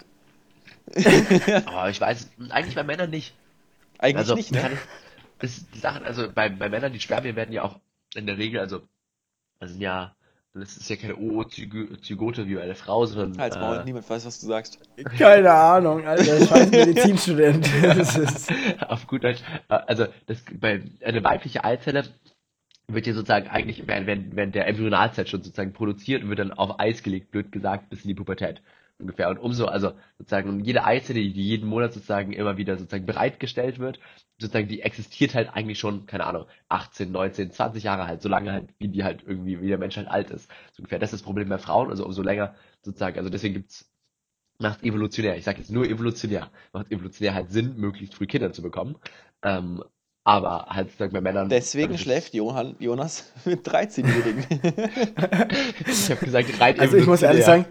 [1.65, 3.33] Aber ich weiß, eigentlich bei Männern nicht.
[3.97, 4.71] Eigentlich Also, nicht, ne?
[5.41, 7.79] ich, ist die Sache, also bei, bei Männern, die Spermien werden ja auch
[8.15, 8.81] in der Regel, also,
[9.59, 10.15] das sind ja,
[10.53, 14.25] das ist ja keine Oozygote wie bei einer Frau, sondern, Halt's Maul, äh, niemand weiß,
[14.25, 14.79] was du sagst.
[15.17, 16.45] keine Ahnung, Alter.
[16.45, 17.69] Scheiß Medizinstudent.
[17.83, 18.53] Das ist,
[18.87, 22.05] auf gut Deutsch, äh, also, das, bei, eine weibliche Eizelle
[22.87, 26.51] wird ja sozusagen eigentlich während, während, während der Embryonalzeit schon sozusagen produziert und wird dann
[26.51, 28.61] auf Eis gelegt, blöd gesagt, bis in die Pubertät
[28.99, 29.29] ungefähr.
[29.29, 33.99] Und umso, also sozusagen jede Eizelle, die jeden Monat sozusagen immer wieder sozusagen bereitgestellt wird,
[34.39, 38.51] sozusagen die existiert halt eigentlich schon, keine Ahnung, 18, 19, 20 Jahre halt, so lange
[38.51, 40.49] halt, wie die halt irgendwie, wie der Mensch halt alt ist.
[40.71, 40.99] So ungefähr.
[40.99, 43.91] Das ist das Problem bei Frauen, also umso länger sozusagen, also deswegen gibt's
[44.57, 48.61] macht evolutionär, ich sage jetzt nur evolutionär, macht evolutionär halt Sinn, möglichst früh Kinder zu
[48.61, 48.95] bekommen.
[49.43, 49.83] Ähm,
[50.23, 51.49] aber halt sozusagen bei Männern.
[51.49, 54.45] Deswegen dadurch, schläft Johann, Jonas mit 13-Jährigen.
[55.87, 57.65] Ich habe gesagt, rein also ich muss ehrlich sagen,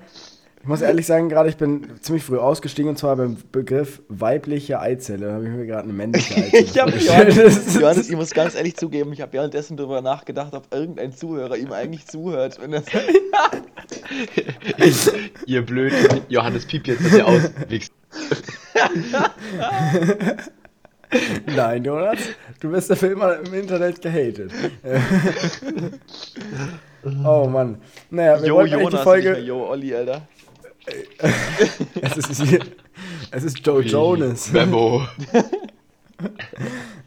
[0.65, 4.81] ich muss ehrlich sagen, gerade ich bin ziemlich früh ausgestiegen und zwar beim Begriff weibliche
[4.81, 5.27] Eizelle.
[5.27, 6.97] Da habe ich mir gerade eine männliche Eizelle ich habe.
[6.97, 11.59] Johannes, Johannes, ich muss ganz ehrlich zugeben, ich habe währenddessen darüber nachgedacht, ob irgendein Zuhörer
[11.59, 12.59] ihm eigentlich zuhört.
[12.62, 12.85] Wenn das
[15.45, 15.93] Ihr blöd,
[16.31, 17.93] Johannes piept jetzt, dass ihr auswichst.
[21.55, 22.21] Nein, Jonas,
[22.61, 24.51] du wirst dafür immer im Internet gehatet.
[27.23, 27.83] oh Mann.
[28.09, 29.39] Naja, wir Jo wollten Jonas, die Folge.
[29.41, 30.27] Jo Olli, Alter.
[32.01, 32.61] Es ist, hier,
[33.30, 34.51] es ist Joe Jonas.
[34.53, 35.07] Memo.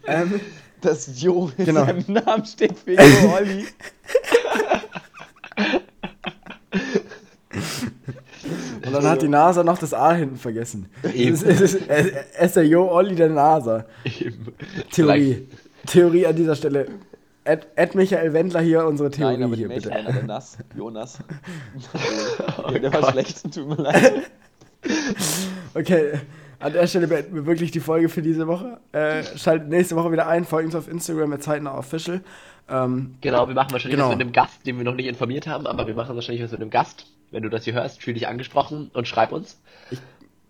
[0.06, 0.40] Ähm,
[0.80, 1.84] Das Jo in Genau.
[1.86, 3.66] seinem Namen steht für Jo Olli.
[8.84, 10.88] und dann hat die NASA noch das A hinten vergessen.
[11.02, 11.34] Es Eben.
[11.34, 13.86] ist, es ist, er ist der Joe Olli der NASA.
[14.04, 14.52] Eben.
[14.92, 15.48] Theorie.
[15.86, 16.86] Theorie an dieser Stelle.
[17.48, 19.88] Ed, Ed Michael Wendler hier, unsere Theorie Nein, aber die hier, bitte.
[19.90, 20.58] Der Nass.
[20.76, 21.18] Jonas.
[22.58, 23.10] Oh ja, der war Gott.
[23.12, 24.12] schlecht, tut mir leid.
[25.74, 26.12] Okay,
[26.60, 28.78] an der Stelle beenden wir wirklich die Folge für diese Woche.
[28.92, 32.20] Äh, schaltet nächste Woche wieder ein, folgt uns auf Instagram mit Zeitnah Official.
[32.68, 34.08] Ähm, Genau, wir machen wahrscheinlich Genau.
[34.10, 36.52] was mit einem Gast, den wir noch nicht informiert haben, aber wir machen wahrscheinlich was
[36.52, 37.06] mit einem Gast.
[37.30, 39.60] Wenn du das hier hörst, fühl dich angesprochen und schreib uns.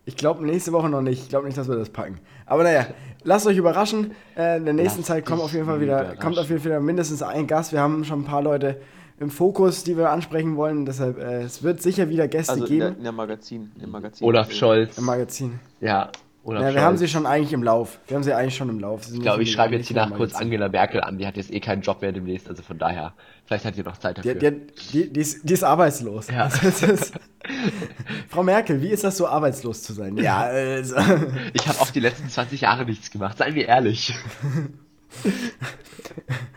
[0.08, 1.22] Ich glaube nächste Woche noch nicht.
[1.24, 2.18] Ich glaube nicht, dass wir das packen.
[2.46, 2.86] Aber naja,
[3.24, 4.12] lasst euch überraschen.
[4.34, 6.70] Äh, in der nächsten Lasst Zeit kommt auf jeden Fall wieder, kommt auf jeden Fall
[6.70, 7.72] wieder mindestens ein Gast.
[7.72, 8.80] Wir haben schon ein paar Leute
[9.20, 10.86] im Fokus, die wir ansprechen wollen.
[10.86, 13.70] Deshalb, äh, es wird sicher wieder Gäste Also in der, geben in der Magazin.
[13.82, 14.26] Im Magazin.
[14.26, 14.96] Olaf Scholz.
[14.96, 15.60] im Magazin.
[15.82, 16.10] Ja,
[16.48, 17.98] Olaf Ja, wir haben sie schon eigentlich im Lauf.
[18.06, 19.04] Wir haben sie eigentlich schon im Lauf.
[19.04, 20.34] Sie Ich glaube, ich schreibe jetzt hier nach kurz.
[20.34, 21.18] Angela Merkel an.
[21.18, 23.12] Die hat jetzt eh keinen Job mehr demnächst, also von daher,
[23.44, 24.34] vielleicht hat ihr noch Zeit dafür.
[24.34, 24.50] die,
[24.92, 26.28] die, die, ist, die ist arbeitslos.
[26.28, 26.48] Ja.
[26.48, 27.12] Das ist,
[28.30, 30.16] Frau Merkel, wie ist das so, arbeitslos zu sein?
[30.16, 30.96] Ja, also,
[31.52, 34.14] Ich habe auch die letzten 20 Jahre nichts gemacht, seien wir ehrlich.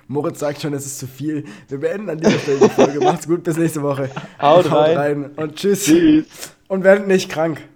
[0.08, 1.46] Moritz sagt schon, es ist zu viel.
[1.68, 3.00] Wir beenden an dieser Stelle die Folge.
[3.00, 4.10] Macht's gut, bis nächste Woche.
[4.42, 5.32] Haut rein.
[5.36, 5.92] Und tschüss.
[6.68, 7.62] Und werdet nicht krank.